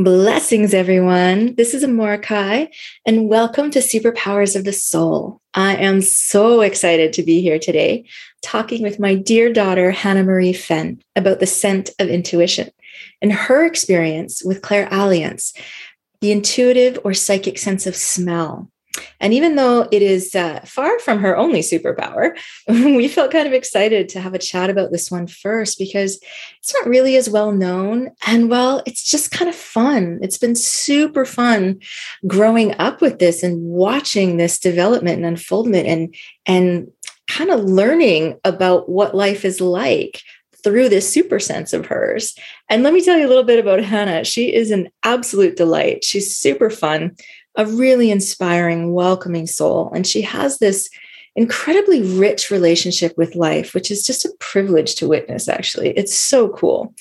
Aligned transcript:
Blessings, 0.00 0.74
everyone. 0.74 1.56
This 1.56 1.74
is 1.74 1.82
Amorahki, 1.82 2.68
and 3.04 3.28
welcome 3.28 3.68
to 3.72 3.80
Superpowers 3.80 4.54
of 4.54 4.62
the 4.62 4.72
Soul. 4.72 5.40
I 5.54 5.74
am 5.74 6.02
so 6.02 6.60
excited 6.60 7.12
to 7.14 7.24
be 7.24 7.40
here 7.40 7.58
today 7.58 8.04
talking 8.40 8.84
with 8.84 9.00
my 9.00 9.16
dear 9.16 9.52
daughter, 9.52 9.90
Hannah 9.90 10.22
Marie 10.22 10.52
Fenn, 10.52 11.02
about 11.16 11.40
the 11.40 11.46
scent 11.46 11.90
of 11.98 12.06
intuition 12.08 12.70
and 13.20 13.32
her 13.32 13.66
experience 13.66 14.40
with 14.44 14.62
clairalience, 14.62 15.52
the 16.20 16.30
intuitive 16.30 17.00
or 17.02 17.12
psychic 17.12 17.58
sense 17.58 17.84
of 17.84 17.96
smell. 17.96 18.70
And 19.20 19.34
even 19.34 19.56
though 19.56 19.88
it 19.90 20.02
is 20.02 20.34
uh, 20.34 20.60
far 20.64 20.98
from 21.00 21.18
her 21.18 21.36
only 21.36 21.60
superpower, 21.60 22.38
we 22.68 23.08
felt 23.08 23.32
kind 23.32 23.46
of 23.46 23.52
excited 23.52 24.08
to 24.10 24.20
have 24.20 24.34
a 24.34 24.38
chat 24.38 24.70
about 24.70 24.92
this 24.92 25.10
one 25.10 25.26
first 25.26 25.78
because 25.78 26.20
it's 26.58 26.74
not 26.74 26.86
really 26.86 27.16
as 27.16 27.28
well 27.28 27.52
known. 27.52 28.10
And 28.26 28.50
well, 28.50 28.82
it's 28.86 29.02
just 29.02 29.30
kind 29.30 29.48
of 29.48 29.54
fun. 29.54 30.18
It's 30.22 30.38
been 30.38 30.54
super 30.54 31.24
fun 31.24 31.80
growing 32.26 32.74
up 32.78 33.00
with 33.00 33.18
this 33.18 33.42
and 33.42 33.62
watching 33.62 34.36
this 34.36 34.58
development 34.58 35.16
and 35.16 35.26
unfoldment 35.26 35.86
and, 35.86 36.14
and 36.46 36.90
kind 37.28 37.50
of 37.50 37.64
learning 37.64 38.38
about 38.44 38.88
what 38.88 39.14
life 39.14 39.44
is 39.44 39.60
like 39.60 40.22
through 40.64 40.88
this 40.88 41.10
super 41.10 41.38
sense 41.38 41.72
of 41.72 41.86
hers. 41.86 42.34
And 42.68 42.82
let 42.82 42.92
me 42.92 43.04
tell 43.04 43.18
you 43.18 43.26
a 43.26 43.28
little 43.28 43.44
bit 43.44 43.60
about 43.60 43.80
Hannah. 43.80 44.24
She 44.24 44.52
is 44.52 44.70
an 44.70 44.88
absolute 45.02 45.56
delight. 45.56 46.04
She's 46.04 46.36
super 46.36 46.70
fun 46.70 47.16
a 47.58 47.66
really 47.66 48.10
inspiring, 48.10 48.92
welcoming 48.92 49.46
soul. 49.46 49.92
And 49.94 50.06
she 50.06 50.22
has 50.22 50.58
this 50.58 50.88
incredibly 51.38 52.02
rich 52.18 52.50
relationship 52.50 53.16
with 53.16 53.36
life, 53.36 53.72
which 53.72 53.92
is 53.92 54.04
just 54.04 54.24
a 54.24 54.34
privilege 54.40 54.96
to 54.96 55.06
witness, 55.06 55.48
actually. 55.48 55.90
It's 55.90 56.18
so 56.18 56.48
cool. 56.48 56.92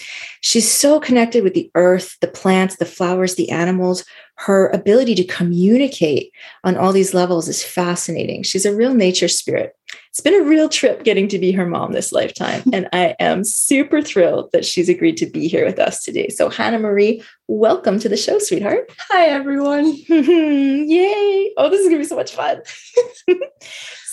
She's 0.42 0.72
so 0.72 1.00
connected 1.00 1.44
with 1.44 1.56
the 1.56 1.72
earth, 1.74 2.16
the 2.22 2.28
plants, 2.28 2.76
the 2.76 2.86
flowers, 2.86 3.34
the 3.34 3.50
animals. 3.50 4.06
Her 4.36 4.68
ability 4.68 5.16
to 5.16 5.24
communicate 5.24 6.32
on 6.64 6.78
all 6.78 6.94
these 6.94 7.16
levels 7.16 7.48
is 7.48 7.64
fascinating. 7.64 8.44
She's 8.44 8.68
a 8.68 8.76
real 8.76 8.94
nature 8.94 9.28
spirit. 9.28 9.76
It's 10.10 10.22
been 10.22 10.40
a 10.40 10.46
real 10.46 10.70
trip 10.70 11.04
getting 11.04 11.28
to 11.30 11.40
be 11.40 11.52
her 11.54 11.66
mom 11.66 11.94
this 11.94 12.12
lifetime. 12.12 12.62
And 12.72 12.88
I 12.94 13.16
am 13.20 13.44
super 13.44 14.04
thrilled 14.04 14.52
that 14.52 14.66
she's 14.66 14.88
agreed 14.88 15.18
to 15.18 15.26
be 15.26 15.48
here 15.48 15.66
with 15.66 15.80
us 15.80 16.04
today. 16.04 16.30
So, 16.30 16.50
Hannah 16.50 16.78
Marie, 16.78 17.24
welcome 17.48 17.98
to 18.00 18.10
the 18.10 18.18
show, 18.18 18.38
sweetheart. 18.38 18.92
Hi, 19.10 19.26
everyone. 19.26 19.86
Yay. 20.08 21.54
Oh, 21.58 21.72
this 21.72 21.82
is 21.82 21.88
going 21.88 21.98
to 21.98 22.04
be 22.04 22.04
so 22.04 22.16
much 22.16 22.36
fun. 22.36 22.62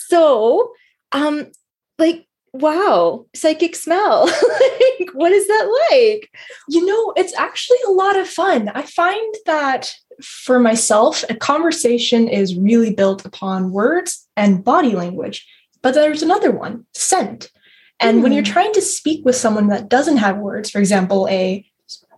so, 0.07 0.73
um, 1.11 1.51
like, 1.97 2.27
wow, 2.53 3.25
psychic 3.35 3.75
smell. 3.75 4.25
like, 4.99 5.09
what 5.13 5.31
is 5.31 5.47
that 5.47 5.87
like? 5.91 6.29
You 6.69 6.85
know, 6.85 7.13
it's 7.15 7.35
actually 7.35 7.77
a 7.87 7.91
lot 7.91 8.17
of 8.17 8.27
fun. 8.27 8.69
I 8.69 8.83
find 8.83 9.35
that 9.45 9.93
for 10.21 10.59
myself, 10.59 11.23
a 11.29 11.35
conversation 11.35 12.27
is 12.27 12.55
really 12.55 12.93
built 12.93 13.25
upon 13.25 13.71
words 13.71 14.27
and 14.37 14.63
body 14.63 14.95
language. 14.95 15.47
But 15.81 15.93
there's 15.93 16.23
another 16.23 16.51
one, 16.51 16.85
scent. 16.93 17.51
And 17.99 18.19
mm. 18.19 18.23
when 18.23 18.33
you're 18.33 18.43
hmm. 18.43 18.51
trying 18.51 18.73
to 18.73 18.81
speak 18.81 19.23
with 19.23 19.35
someone 19.35 19.67
that 19.67 19.87
doesn't 19.87 20.17
have 20.17 20.37
words, 20.37 20.69
for 20.69 20.79
example, 20.79 21.27
a 21.29 21.65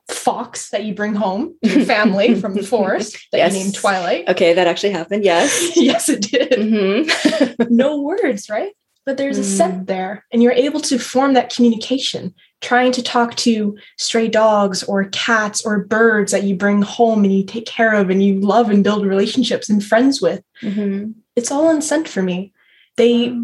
fox 0.09 0.69
that 0.69 0.83
you 0.83 0.93
bring 0.93 1.13
home, 1.13 1.55
your 1.61 1.85
family 1.85 2.39
from 2.39 2.53
the 2.53 2.63
forest 2.63 3.17
that 3.31 3.39
yes. 3.39 3.53
you 3.53 3.59
named 3.59 3.75
Twilight. 3.75 4.27
Okay, 4.29 4.53
that 4.53 4.67
actually 4.67 4.91
happened. 4.91 5.23
Yes. 5.23 5.71
yes, 5.75 6.09
it 6.09 6.21
did. 6.21 6.51
Mm-hmm. 6.51 7.75
no 7.75 8.01
words, 8.01 8.49
right? 8.49 8.73
But 9.05 9.17
there's 9.17 9.37
mm. 9.37 9.41
a 9.41 9.45
scent 9.45 9.87
there, 9.87 10.25
and 10.33 10.43
you're 10.43 10.51
able 10.51 10.81
to 10.81 10.99
form 10.99 11.33
that 11.33 11.53
communication. 11.53 12.33
Trying 12.59 12.91
to 12.93 13.03
talk 13.03 13.35
to 13.35 13.77
stray 13.97 14.27
dogs 14.27 14.83
or 14.83 15.05
cats 15.05 15.63
or 15.63 15.85
birds 15.85 16.31
that 16.31 16.43
you 16.43 16.55
bring 16.55 16.81
home 16.81 17.23
and 17.23 17.31
you 17.31 17.45
take 17.45 17.67
care 17.67 17.93
of 17.93 18.09
and 18.09 18.23
you 18.23 18.39
love 18.39 18.71
and 18.71 18.83
build 18.83 19.05
relationships 19.05 19.69
and 19.69 19.83
friends 19.83 20.21
with. 20.21 20.41
Mm-hmm. 20.63 21.11
It's 21.35 21.51
all 21.51 21.67
on 21.67 21.83
scent 21.83 22.09
for 22.09 22.23
me. 22.23 22.51
They 22.95 23.37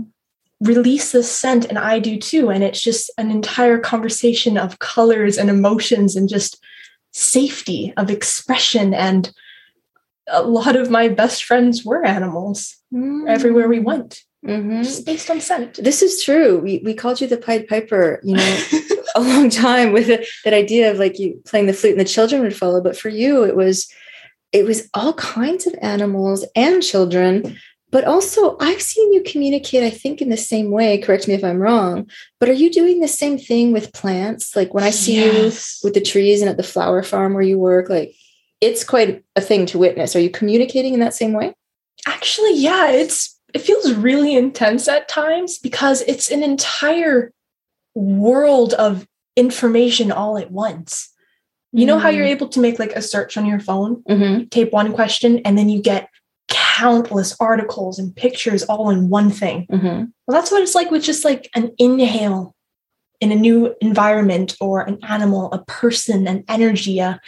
release 0.63 1.12
this 1.12 1.31
scent 1.31 1.66
and 1.66 1.78
I 1.78 2.00
do 2.00 2.18
too. 2.18 2.50
And 2.50 2.63
it's 2.63 2.81
just 2.81 3.12
an 3.18 3.29
entire 3.31 3.79
conversation 3.79 4.57
of 4.57 4.79
colors 4.79 5.38
and 5.38 5.50
emotions 5.50 6.16
and 6.16 6.29
just 6.29 6.63
safety 7.12 7.94
of 7.97 8.09
expression. 8.09 8.94
And 8.94 9.31
a 10.28 10.41
lot 10.41 10.75
of 10.75 10.90
my 10.90 11.09
best 11.09 11.44
friends 11.44 11.84
were 11.84 12.06
animals 12.06 12.78
mm. 12.94 13.28
everywhere 13.28 13.68
we 13.68 13.79
went. 13.79 14.24
Mm-hmm. 14.46 14.84
Just 14.84 15.06
based 15.06 15.29
on 15.29 15.40
scent. 15.40 15.75
This 15.81 16.01
is 16.01 16.22
true. 16.22 16.59
We, 16.59 16.81
we 16.84 16.94
called 16.94 17.22
you 17.22 17.28
the 17.28 17.38
Pied 17.38 17.68
Piper, 17.68 18.19
you 18.24 18.35
know, 18.35 18.63
a 19.16 19.22
long 19.22 19.50
time 19.50 19.94
with 19.94 20.07
that 20.07 20.53
idea 20.53 20.91
of 20.91 20.97
like 20.97 21.18
you 21.18 21.41
playing 21.45 21.68
the 21.68 21.74
flute 21.74 21.94
and 21.94 22.01
the 22.01 22.06
children 22.06 22.41
would 22.41 22.56
follow. 22.56 22.81
But 22.81 22.97
for 22.97 23.09
you, 23.09 23.44
it 23.44 23.56
was 23.56 23.88
it 24.51 24.66
was 24.66 24.88
all 24.94 25.13
kinds 25.13 25.66
of 25.66 25.75
animals 25.81 26.45
and 26.56 26.84
children 26.84 27.57
but 27.93 28.05
also, 28.05 28.57
I've 28.59 28.81
seen 28.81 29.13
you 29.13 29.21
communicate, 29.21 29.83
I 29.83 29.91
think, 29.91 30.19
in 30.19 30.29
the 30.29 30.35
same 30.35 30.71
way. 30.71 30.97
Correct 30.97 31.27
me 31.27 31.35
if 31.35 31.43
I'm 31.43 31.59
wrong. 31.59 32.09
But 32.39 32.49
are 32.49 32.53
you 32.53 32.71
doing 32.71 33.01
the 33.01 33.07
same 33.07 33.37
thing 33.37 33.71
with 33.71 33.93
plants? 33.93 34.55
Like 34.55 34.73
when 34.73 34.83
I 34.83 34.89
see 34.89 35.17
yes. 35.17 35.79
you 35.83 35.87
with 35.87 35.93
the 35.93 36.01
trees 36.01 36.41
and 36.41 36.49
at 36.49 36.57
the 36.57 36.63
flower 36.63 37.03
farm 37.03 37.35
where 37.35 37.43
you 37.43 37.59
work, 37.59 37.89
like 37.89 38.15
it's 38.61 38.83
quite 38.83 39.23
a 39.35 39.41
thing 39.41 39.67
to 39.67 39.77
witness. 39.77 40.15
Are 40.15 40.19
you 40.19 40.31
communicating 40.31 40.95
in 40.95 41.01
that 41.01 41.13
same 41.13 41.33
way? 41.33 41.53
Actually, 42.07 42.55
yeah, 42.55 42.89
it's 42.89 43.39
it 43.53 43.59
feels 43.59 43.93
really 43.93 44.35
intense 44.35 44.87
at 44.87 45.07
times 45.07 45.59
because 45.59 46.01
it's 46.07 46.31
an 46.31 46.41
entire 46.41 47.31
world 47.93 48.73
of 48.73 49.07
information 49.35 50.11
all 50.11 50.39
at 50.39 50.49
once. 50.49 51.11
You 51.71 51.85
know 51.85 51.99
how 51.99 52.09
you're 52.09 52.25
mm. 52.25 52.31
able 52.31 52.49
to 52.49 52.59
make 52.59 52.79
like 52.79 52.93
a 52.93 53.03
search 53.03 53.37
on 53.37 53.45
your 53.45 53.59
phone, 53.59 54.01
mm-hmm. 54.09 54.45
tape 54.45 54.71
one 54.71 54.93
question, 54.93 55.39
and 55.45 55.59
then 55.59 55.69
you 55.69 55.79
get 55.79 56.09
countless 56.53 57.35
articles 57.39 57.97
and 57.97 58.15
pictures 58.15 58.63
all 58.63 58.89
in 58.89 59.09
one 59.09 59.29
thing. 59.29 59.65
Mm-hmm. 59.71 60.05
Well, 60.27 60.39
that's 60.39 60.51
what 60.51 60.61
it's 60.61 60.75
like 60.75 60.91
with 60.91 61.03
just 61.03 61.25
like 61.25 61.49
an 61.55 61.71
inhale 61.77 62.55
in 63.19 63.31
a 63.31 63.35
new 63.35 63.75
environment 63.81 64.55
or 64.61 64.81
an 64.81 64.99
animal, 65.03 65.51
a 65.51 65.63
person, 65.65 66.27
an 66.27 66.43
energy, 66.47 66.99
a, 66.99 67.19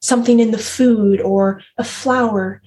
something 0.00 0.40
in 0.40 0.50
the 0.50 0.58
food 0.58 1.20
or 1.20 1.62
a 1.78 1.84
flower. 1.84 2.60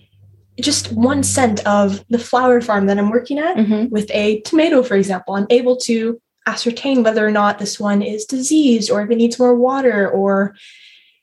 Just 0.60 0.92
one 0.92 1.24
scent 1.24 1.66
of 1.66 2.04
the 2.10 2.20
flower 2.20 2.60
farm 2.60 2.88
that 2.88 2.98
I'm 2.98 3.12
working 3.12 3.38
at 3.38 3.56
mm-hmm. 3.56 3.90
with 3.90 4.10
a 4.12 4.42
tomato, 4.42 4.82
for 4.82 4.96
example, 4.96 5.36
I'm 5.36 5.48
able 5.50 5.78
to 5.78 6.20
ascertain 6.48 7.04
whether 7.04 7.26
or 7.26 7.32
not 7.32 7.60
this 7.60 7.80
one 7.80 8.02
is 8.02 8.26
diseased 8.26 8.90
or 8.90 9.04
if 9.04 9.12
it 9.12 9.16
needs 9.16 9.38
more 9.38 9.56
water 9.56 10.10
or 10.10 10.56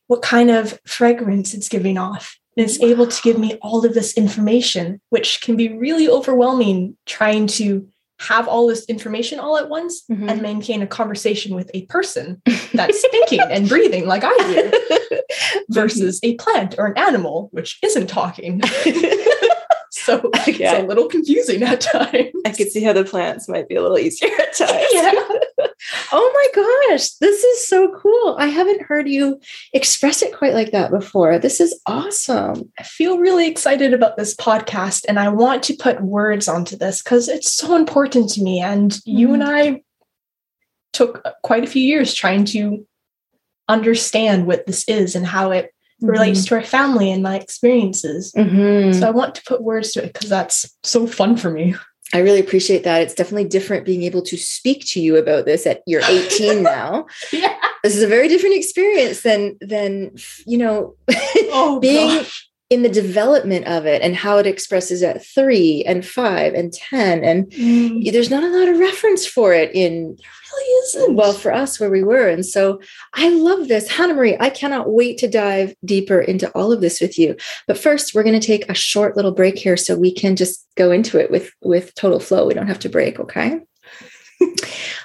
what 0.06 0.22
kind 0.22 0.50
of 0.50 0.78
fragrance 0.86 1.52
it's 1.52 1.68
giving 1.68 1.98
off 1.98 2.38
is 2.56 2.80
able 2.80 3.06
to 3.06 3.22
give 3.22 3.38
me 3.38 3.58
all 3.62 3.84
of 3.84 3.94
this 3.94 4.14
information, 4.14 5.00
which 5.10 5.40
can 5.42 5.56
be 5.56 5.76
really 5.76 6.08
overwhelming 6.08 6.96
trying 7.04 7.46
to 7.46 7.86
have 8.18 8.48
all 8.48 8.66
this 8.66 8.84
information 8.86 9.38
all 9.38 9.58
at 9.58 9.68
once 9.68 10.04
mm-hmm. 10.10 10.28
and 10.28 10.40
maintain 10.40 10.80
a 10.80 10.86
conversation 10.86 11.54
with 11.54 11.70
a 11.74 11.84
person 11.86 12.40
that's 12.72 13.06
thinking 13.08 13.40
and 13.40 13.68
breathing 13.68 14.06
like 14.06 14.22
I 14.24 14.34
do 14.38 15.18
versus 15.68 16.18
a 16.22 16.34
plant 16.36 16.76
or 16.78 16.86
an 16.86 16.98
animal 16.98 17.48
which 17.52 17.78
isn't 17.82 18.06
talking. 18.06 18.62
so 19.90 20.30
yeah. 20.46 20.72
it's 20.72 20.84
a 20.84 20.86
little 20.86 21.08
confusing 21.08 21.62
at 21.62 21.82
times. 21.82 22.30
I 22.46 22.52
could 22.52 22.70
see 22.70 22.82
how 22.82 22.94
the 22.94 23.04
plants 23.04 23.48
might 23.48 23.68
be 23.68 23.74
a 23.74 23.82
little 23.82 23.98
easier 23.98 24.30
at 24.40 24.54
times. 24.54 24.86
yeah. 24.92 25.12
Oh 26.12 26.50
my 26.54 26.88
gosh, 26.88 27.10
this 27.20 27.42
is 27.42 27.68
so 27.68 27.92
cool. 27.98 28.36
I 28.38 28.46
haven't 28.46 28.82
heard 28.82 29.08
you 29.08 29.40
express 29.72 30.22
it 30.22 30.36
quite 30.36 30.54
like 30.54 30.72
that 30.72 30.90
before. 30.90 31.38
This 31.38 31.60
is 31.60 31.78
awesome. 31.86 32.72
I 32.78 32.82
feel 32.82 33.18
really 33.18 33.48
excited 33.48 33.94
about 33.94 34.16
this 34.16 34.34
podcast 34.34 35.04
and 35.08 35.18
I 35.18 35.28
want 35.28 35.62
to 35.64 35.76
put 35.76 36.00
words 36.00 36.48
onto 36.48 36.76
this 36.76 37.02
because 37.02 37.28
it's 37.28 37.52
so 37.52 37.76
important 37.76 38.30
to 38.30 38.42
me. 38.42 38.60
And 38.60 38.90
mm. 38.90 39.00
you 39.04 39.34
and 39.34 39.42
mm. 39.42 39.48
I 39.48 39.82
took 40.92 41.22
quite 41.42 41.64
a 41.64 41.68
few 41.68 41.82
years 41.82 42.14
trying 42.14 42.44
to 42.46 42.86
understand 43.68 44.46
what 44.46 44.66
this 44.66 44.88
is 44.88 45.14
and 45.14 45.26
how 45.26 45.50
it 45.50 45.66
mm-hmm. 45.66 46.06
relates 46.06 46.44
to 46.46 46.54
our 46.54 46.62
family 46.62 47.10
and 47.10 47.22
my 47.22 47.36
experiences. 47.36 48.32
Mm-hmm. 48.32 48.98
So 48.98 49.06
I 49.06 49.10
want 49.10 49.34
to 49.36 49.42
put 49.44 49.62
words 49.62 49.92
to 49.92 50.04
it 50.04 50.12
because 50.12 50.30
that's 50.30 50.74
so 50.82 51.06
fun 51.06 51.36
for 51.36 51.50
me. 51.50 51.74
I 52.14 52.18
really 52.18 52.40
appreciate 52.40 52.84
that. 52.84 53.02
It's 53.02 53.14
definitely 53.14 53.48
different 53.48 53.84
being 53.84 54.04
able 54.04 54.22
to 54.22 54.36
speak 54.36 54.84
to 54.88 55.00
you 55.00 55.16
about 55.16 55.44
this 55.44 55.66
at 55.66 55.82
you're 55.86 56.02
18 56.02 56.62
now. 56.62 57.06
yeah. 57.32 57.56
This 57.82 57.96
is 57.96 58.02
a 58.02 58.08
very 58.08 58.28
different 58.28 58.56
experience 58.56 59.22
than 59.22 59.56
than 59.60 60.16
you 60.46 60.58
know 60.58 60.96
oh, 61.50 61.78
being 61.82 62.18
gosh. 62.18 62.45
In 62.68 62.82
the 62.82 62.88
development 62.88 63.66
of 63.66 63.86
it 63.86 64.02
and 64.02 64.16
how 64.16 64.38
it 64.38 64.46
expresses 64.46 65.02
at 65.02 65.24
three 65.24 65.84
and 65.86 66.04
five 66.04 66.52
and 66.52 66.72
10. 66.72 67.22
And 67.22 67.46
mm. 67.50 68.12
there's 68.12 68.30
not 68.30 68.42
a 68.42 68.48
lot 68.48 68.68
of 68.68 68.78
reference 68.78 69.24
for 69.24 69.52
it 69.52 69.72
in, 69.72 70.16
really 70.52 70.72
isn't. 70.82 71.14
Well, 71.14 71.32
for 71.32 71.52
us 71.52 71.78
where 71.78 71.90
we 71.90 72.02
were. 72.02 72.28
And 72.28 72.44
so 72.44 72.80
I 73.14 73.28
love 73.28 73.68
this. 73.68 73.88
Hannah 73.88 74.14
Marie, 74.14 74.36
I 74.40 74.50
cannot 74.50 74.90
wait 74.90 75.18
to 75.18 75.28
dive 75.28 75.74
deeper 75.84 76.20
into 76.20 76.50
all 76.52 76.72
of 76.72 76.80
this 76.80 77.00
with 77.00 77.16
you. 77.16 77.36
But 77.68 77.78
first, 77.78 78.14
we're 78.14 78.24
going 78.24 78.38
to 78.38 78.46
take 78.46 78.68
a 78.68 78.74
short 78.74 79.14
little 79.16 79.32
break 79.32 79.58
here 79.58 79.76
so 79.76 79.96
we 79.96 80.12
can 80.12 80.34
just 80.34 80.66
go 80.76 80.90
into 80.90 81.20
it 81.20 81.30
with, 81.30 81.52
with 81.62 81.94
total 81.94 82.18
flow. 82.18 82.46
We 82.46 82.54
don't 82.54 82.66
have 82.66 82.80
to 82.80 82.88
break, 82.88 83.20
okay? 83.20 83.60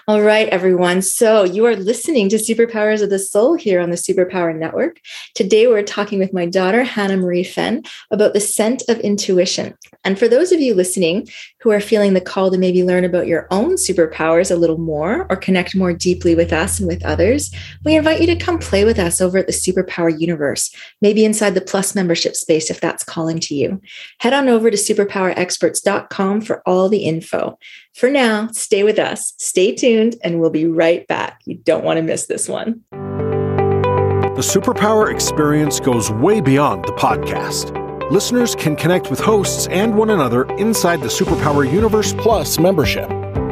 All 0.08 0.24
right, 0.24 0.50
everyone. 0.50 1.04
So 1.04 1.44
you 1.44 1.64
are 1.68 1.76
listening 1.76 2.28
to 2.30 2.38
Superpowers 2.38 3.04
of 3.04 3.12
the 3.12 3.20
Soul 3.20 3.54
here 3.54 3.80
on 3.80 3.92
the 3.92 3.96
Superpower 3.96 4.56
Network. 4.58 5.00
Today, 5.36 5.68
we're 5.68 5.84
talking 5.84 6.18
with 6.18 6.34
my 6.34 6.48
daughter, 6.48 6.84
Hannah 6.84 7.18
Marie 7.18 7.44
Fenn, 7.44 7.84
about 8.10 8.34
the 8.34 8.40
scent 8.40 8.82
of 8.90 9.00
intuition. 9.02 9.78
And 10.04 10.18
for 10.18 10.28
those 10.28 10.52
of 10.52 10.60
you 10.60 10.74
listening 10.74 11.28
who 11.60 11.70
are 11.70 11.80
feeling 11.80 12.16
the 12.16 12.22
call 12.22 12.50
to 12.50 12.58
maybe 12.58 12.84
learn 12.84 13.06
about 13.06 13.28
your 13.28 13.48
own 13.52 13.76
superpowers 13.76 14.50
a 14.50 14.56
little 14.56 14.80
more 14.80 15.28
or 15.30 15.36
connect 15.36 15.76
more 15.76 15.94
deeply 15.94 16.34
with 16.34 16.52
us 16.52 16.80
and 16.80 16.88
with 16.88 17.06
others, 17.06 17.54
we 17.86 17.96
invite 17.96 18.22
you 18.22 18.28
to 18.28 18.36
come 18.36 18.58
play 18.58 18.84
with 18.84 18.98
us 18.98 19.22
over 19.22 19.38
at 19.38 19.46
the 19.46 19.54
Superpower 19.54 20.20
Universe, 20.20 20.74
maybe 21.02 21.24
inside 21.24 21.54
the 21.54 21.62
Plus 21.62 21.94
membership 21.94 22.36
space 22.36 22.72
if 22.72 22.82
that's 22.82 23.04
calling 23.04 23.40
to 23.42 23.54
you. 23.54 23.80
Head 24.18 24.34
on 24.34 24.50
over 24.50 24.72
to 24.72 24.78
superpowerexperts.com 24.78 26.42
for 26.42 26.64
all 26.66 26.90
the 26.90 27.04
info. 27.04 27.60
For 27.94 28.10
now, 28.10 28.48
stay 28.48 28.84
with 28.84 28.98
us, 28.98 29.34
stay 29.38 29.76
tuned, 29.76 29.91
and 30.00 30.40
we'll 30.40 30.50
be 30.50 30.66
right 30.66 31.08
back. 31.08 31.42
You 31.46 31.56
don't 31.56 31.84
want 31.84 31.98
to 31.98 32.04
miss 32.04 32.26
this 32.28 32.48
one. 32.48 32.84
The 32.92 34.48
Superpower 34.48 35.14
experience 35.14 35.80
goes 35.80 36.10
way 36.10 36.42
beyond 36.42 36.86
the 36.86 36.94
podcast. 36.94 37.78
Listeners 38.12 38.56
can 38.56 38.76
connect 38.76 39.10
with 39.10 39.20
hosts 39.20 39.68
and 39.68 39.96
one 39.96 40.10
another 40.10 40.46
inside 40.56 41.02
the 41.02 41.08
Superpower 41.08 41.70
Universe 41.72 42.14
Plus 42.14 42.60
membership. 42.60 43.10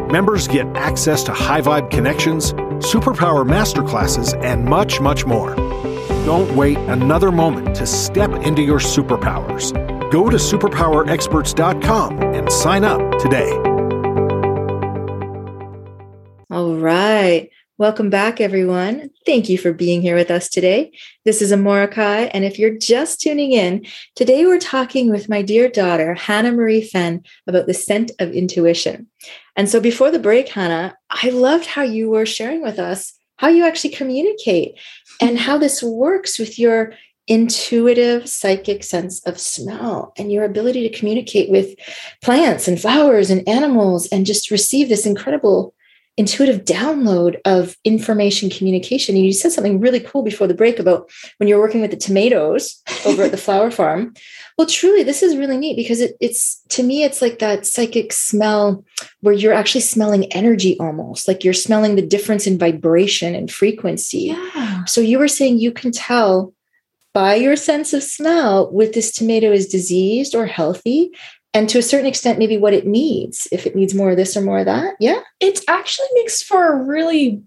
Members 0.09 0.47
get 0.47 0.65
access 0.75 1.21
to 1.23 1.33
high 1.33 1.61
vibe 1.61 1.91
connections, 1.91 2.53
superpower 2.79 3.47
masterclasses, 3.47 4.33
and 4.43 4.65
much, 4.65 4.99
much 4.99 5.25
more. 5.25 5.55
Don't 6.25 6.55
wait 6.55 6.77
another 6.77 7.31
moment 7.31 7.75
to 7.75 7.85
step 7.85 8.31
into 8.31 8.61
your 8.61 8.79
superpowers. 8.79 9.71
Go 10.11 10.29
to 10.29 10.37
superpowerexperts.com 10.37 12.21
and 12.21 12.51
sign 12.51 12.83
up 12.83 13.19
today. 13.19 13.68
Welcome 17.79 18.09
back, 18.09 18.41
everyone. 18.41 19.09
Thank 19.25 19.47
you 19.47 19.57
for 19.57 19.71
being 19.71 20.01
here 20.01 20.17
with 20.17 20.29
us 20.29 20.49
today. 20.49 20.91
This 21.23 21.41
is 21.41 21.53
Amora 21.53 22.29
and 22.33 22.43
if 22.43 22.59
you're 22.59 22.77
just 22.77 23.21
tuning 23.21 23.53
in, 23.53 23.85
today 24.17 24.45
we're 24.45 24.59
talking 24.59 25.09
with 25.09 25.29
my 25.29 25.41
dear 25.41 25.69
daughter, 25.69 26.13
Hannah 26.13 26.51
Marie 26.51 26.81
Fenn, 26.81 27.23
about 27.47 27.67
the 27.67 27.73
scent 27.73 28.11
of 28.19 28.33
intuition. 28.33 29.07
And 29.55 29.69
so 29.69 29.79
before 29.79 30.11
the 30.11 30.19
break, 30.19 30.49
Hannah, 30.49 30.97
I 31.09 31.29
loved 31.29 31.67
how 31.67 31.83
you 31.83 32.09
were 32.09 32.25
sharing 32.25 32.61
with 32.61 32.79
us 32.79 33.13
how 33.37 33.47
you 33.47 33.65
actually 33.65 33.91
communicate 33.91 34.77
and 35.21 35.39
how 35.39 35.57
this 35.57 35.81
works 35.81 36.37
with 36.37 36.59
your 36.59 36.91
intuitive 37.27 38.27
psychic 38.27 38.83
sense 38.83 39.25
of 39.25 39.39
smell 39.39 40.11
and 40.17 40.33
your 40.33 40.43
ability 40.43 40.89
to 40.89 40.97
communicate 40.97 41.49
with 41.49 41.75
plants 42.21 42.67
and 42.67 42.81
flowers 42.81 43.29
and 43.29 43.47
animals 43.47 44.05
and 44.07 44.25
just 44.25 44.51
receive 44.51 44.89
this 44.89 45.05
incredible 45.05 45.73
intuitive 46.19 46.65
download 46.65 47.39
of 47.45 47.77
information 47.85 48.49
communication. 48.49 49.15
And 49.15 49.23
you 49.23 49.31
said 49.31 49.53
something 49.53 49.79
really 49.79 50.01
cool 50.01 50.21
before 50.21 50.47
the 50.47 50.53
break 50.53 50.77
about 50.77 51.09
when 51.37 51.47
you're 51.47 51.61
working 51.61 51.79
with 51.79 51.91
the 51.91 51.97
tomatoes 51.97 52.83
over 53.05 53.23
at 53.23 53.31
the 53.31 53.37
flower 53.45 53.71
farm. 53.71 54.13
Well, 54.57 54.67
truly, 54.67 55.03
this 55.03 55.23
is 55.23 55.37
really 55.37 55.55
neat 55.55 55.77
because 55.77 56.01
it, 56.01 56.17
it's 56.19 56.61
to 56.69 56.83
me, 56.83 57.05
it's 57.05 57.21
like 57.21 57.39
that 57.39 57.65
psychic 57.65 58.11
smell 58.11 58.83
where 59.21 59.33
you're 59.33 59.53
actually 59.53 59.79
smelling 59.79 60.25
energy 60.33 60.77
almost, 60.81 61.25
like 61.25 61.45
you're 61.45 61.53
smelling 61.53 61.95
the 61.95 62.05
difference 62.05 62.45
in 62.45 62.59
vibration 62.59 63.33
and 63.33 63.49
frequency. 63.49 64.35
Yeah. 64.53 64.83
So 64.83 64.99
you 64.99 65.19
were 65.19 65.29
saying 65.29 65.59
you 65.59 65.71
can 65.71 65.93
tell 65.93 66.53
by 67.13 67.35
your 67.35 67.55
sense 67.55 67.93
of 67.93 68.03
smell 68.03 68.69
with 68.73 68.93
this 68.93 69.13
tomato 69.13 69.53
is 69.53 69.69
diseased 69.69 70.35
or 70.35 70.45
healthy 70.45 71.11
and 71.53 71.67
to 71.69 71.79
a 71.79 71.83
certain 71.83 72.07
extent 72.07 72.39
maybe 72.39 72.57
what 72.57 72.73
it 72.73 72.85
needs 72.85 73.47
if 73.51 73.65
it 73.65 73.75
needs 73.75 73.93
more 73.93 74.11
of 74.11 74.17
this 74.17 74.35
or 74.35 74.41
more 74.41 74.59
of 74.59 74.65
that 74.65 74.95
yeah 74.99 75.21
it 75.39 75.59
actually 75.67 76.07
makes 76.13 76.41
for 76.41 76.73
a 76.73 76.83
really 76.83 77.41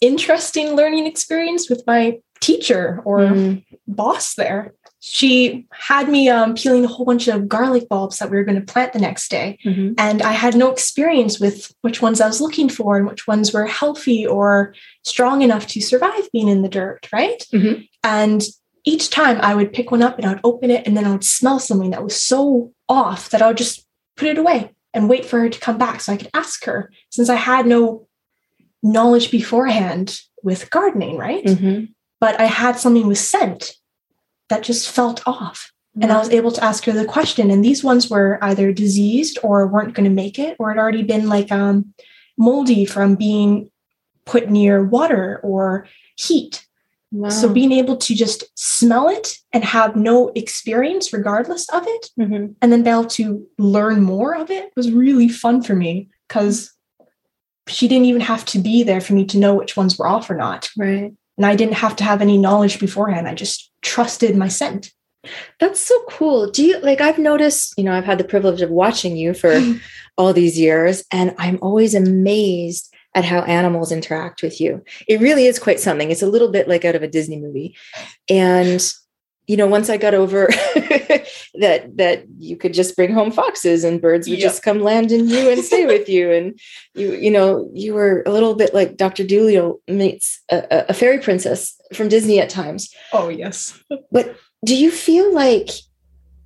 interesting 0.00 0.74
learning 0.74 1.06
experience 1.06 1.70
with 1.70 1.82
my 1.86 2.18
teacher 2.40 3.00
or 3.04 3.20
mm. 3.20 3.64
boss 3.86 4.34
there 4.34 4.74
she 5.00 5.66
had 5.70 6.08
me 6.08 6.28
um, 6.28 6.54
peeling 6.54 6.84
a 6.84 6.88
whole 6.88 7.04
bunch 7.04 7.28
of 7.28 7.46
garlic 7.48 7.88
bulbs 7.88 8.18
that 8.18 8.30
we 8.30 8.36
were 8.36 8.44
going 8.44 8.58
to 8.58 8.72
plant 8.72 8.92
the 8.92 8.98
next 8.98 9.30
day 9.30 9.58
mm-hmm. 9.64 9.92
and 9.96 10.20
i 10.22 10.32
had 10.32 10.54
no 10.54 10.70
experience 10.70 11.40
with 11.40 11.72
which 11.80 12.02
ones 12.02 12.20
i 12.20 12.26
was 12.26 12.40
looking 12.40 12.68
for 12.68 12.96
and 12.96 13.06
which 13.06 13.26
ones 13.26 13.52
were 13.52 13.66
healthy 13.66 14.26
or 14.26 14.74
strong 15.04 15.42
enough 15.42 15.66
to 15.66 15.80
survive 15.80 16.30
being 16.32 16.48
in 16.48 16.62
the 16.62 16.68
dirt 16.68 17.08
right 17.12 17.46
mm-hmm. 17.52 17.80
and 18.02 18.44
each 18.84 19.10
time 19.10 19.40
I 19.40 19.54
would 19.54 19.72
pick 19.72 19.90
one 19.90 20.02
up 20.02 20.18
and 20.18 20.26
I 20.26 20.34
would 20.34 20.40
open 20.44 20.70
it 20.70 20.86
and 20.86 20.96
then 20.96 21.06
I 21.06 21.10
would 21.10 21.24
smell 21.24 21.58
something 21.58 21.90
that 21.90 22.04
was 22.04 22.22
so 22.22 22.73
off 22.88 23.30
that 23.30 23.42
I 23.42 23.48
would 23.48 23.56
just 23.56 23.86
put 24.16 24.28
it 24.28 24.38
away 24.38 24.70
and 24.92 25.08
wait 25.08 25.24
for 25.24 25.40
her 25.40 25.48
to 25.48 25.60
come 25.60 25.78
back 25.78 26.00
so 26.00 26.12
I 26.12 26.16
could 26.16 26.30
ask 26.34 26.64
her 26.64 26.90
since 27.10 27.28
I 27.28 27.34
had 27.34 27.66
no 27.66 28.06
knowledge 28.82 29.30
beforehand 29.30 30.20
with 30.42 30.70
gardening, 30.70 31.16
right? 31.16 31.44
Mm-hmm. 31.44 31.86
But 32.20 32.40
I 32.40 32.44
had 32.44 32.78
something 32.78 33.06
with 33.06 33.18
scent 33.18 33.72
that 34.48 34.62
just 34.62 34.90
felt 34.90 35.26
off. 35.26 35.72
Mm-hmm. 35.96 36.02
And 36.02 36.12
I 36.12 36.18
was 36.18 36.30
able 36.30 36.52
to 36.52 36.64
ask 36.64 36.84
her 36.84 36.92
the 36.92 37.04
question. 37.04 37.50
And 37.50 37.64
these 37.64 37.82
ones 37.82 38.08
were 38.08 38.38
either 38.42 38.72
diseased 38.72 39.38
or 39.42 39.66
weren't 39.66 39.94
going 39.94 40.08
to 40.08 40.14
make 40.14 40.38
it, 40.38 40.56
or 40.58 40.70
had 40.70 40.78
already 40.78 41.02
been 41.02 41.28
like 41.28 41.50
um, 41.50 41.94
moldy 42.38 42.84
from 42.84 43.16
being 43.16 43.70
put 44.24 44.50
near 44.50 44.84
water 44.84 45.40
or 45.42 45.86
heat. 46.16 46.66
Wow. 47.14 47.28
So 47.28 47.48
being 47.48 47.70
able 47.70 47.96
to 47.96 48.12
just 48.12 48.42
smell 48.58 49.08
it 49.08 49.36
and 49.52 49.62
have 49.62 49.94
no 49.94 50.32
experience 50.34 51.12
regardless 51.12 51.68
of 51.68 51.84
it, 51.86 52.10
mm-hmm. 52.18 52.54
and 52.60 52.72
then 52.72 52.82
be 52.82 52.90
able 52.90 53.06
to 53.06 53.46
learn 53.56 54.02
more 54.02 54.34
of 54.34 54.50
it 54.50 54.72
was 54.74 54.90
really 54.90 55.28
fun 55.28 55.62
for 55.62 55.76
me 55.76 56.08
because 56.28 56.74
she 57.68 57.86
didn't 57.86 58.06
even 58.06 58.20
have 58.20 58.44
to 58.46 58.58
be 58.58 58.82
there 58.82 59.00
for 59.00 59.12
me 59.12 59.24
to 59.26 59.38
know 59.38 59.54
which 59.54 59.76
ones 59.76 59.96
were 59.96 60.08
off 60.08 60.28
or 60.28 60.34
not. 60.34 60.68
Right. 60.76 61.14
And 61.36 61.46
I 61.46 61.54
didn't 61.54 61.74
have 61.74 61.94
to 61.96 62.04
have 62.04 62.20
any 62.20 62.36
knowledge 62.36 62.80
beforehand. 62.80 63.28
I 63.28 63.34
just 63.34 63.70
trusted 63.80 64.36
my 64.36 64.48
scent. 64.48 64.90
That's 65.60 65.78
so 65.78 65.94
cool. 66.08 66.50
Do 66.50 66.64
you 66.64 66.80
like 66.80 67.00
I've 67.00 67.18
noticed, 67.18 67.74
you 67.78 67.84
know, 67.84 67.92
I've 67.92 68.04
had 68.04 68.18
the 68.18 68.24
privilege 68.24 68.60
of 68.60 68.70
watching 68.70 69.16
you 69.16 69.34
for 69.34 69.62
all 70.18 70.32
these 70.32 70.58
years 70.58 71.04
and 71.12 71.32
I'm 71.38 71.60
always 71.62 71.94
amazed 71.94 72.92
at 73.14 73.24
how 73.24 73.40
animals 73.42 73.92
interact 73.92 74.42
with 74.42 74.60
you. 74.60 74.82
It 75.08 75.20
really 75.20 75.46
is 75.46 75.58
quite 75.58 75.80
something. 75.80 76.10
It's 76.10 76.22
a 76.22 76.26
little 76.26 76.50
bit 76.50 76.68
like 76.68 76.84
out 76.84 76.96
of 76.96 77.02
a 77.02 77.08
Disney 77.08 77.40
movie. 77.40 77.76
And 78.28 78.82
you 79.46 79.58
know, 79.58 79.66
once 79.66 79.90
I 79.90 79.98
got 79.98 80.14
over 80.14 80.46
that 81.54 81.90
that 81.96 82.24
you 82.38 82.56
could 82.56 82.72
just 82.72 82.96
bring 82.96 83.12
home 83.12 83.30
foxes 83.30 83.84
and 83.84 84.00
birds 84.00 84.26
would 84.26 84.38
yep. 84.38 84.48
just 84.48 84.62
come 84.62 84.80
land 84.80 85.12
in 85.12 85.28
you 85.28 85.50
and 85.50 85.62
stay 85.62 85.84
with 85.84 86.08
you, 86.08 86.32
and 86.32 86.58
you 86.94 87.12
you 87.12 87.30
know 87.30 87.70
you 87.74 87.92
were 87.92 88.22
a 88.24 88.30
little 88.30 88.54
bit 88.54 88.72
like 88.72 88.96
Doctor 88.96 89.22
Dolittle 89.22 89.82
meets 89.86 90.42
a, 90.50 90.86
a 90.88 90.94
fairy 90.94 91.18
princess 91.18 91.78
from 91.92 92.08
Disney 92.08 92.40
at 92.40 92.48
times. 92.48 92.88
Oh 93.12 93.28
yes, 93.28 93.78
but 94.10 94.34
do 94.64 94.74
you 94.74 94.90
feel 94.90 95.32
like 95.34 95.68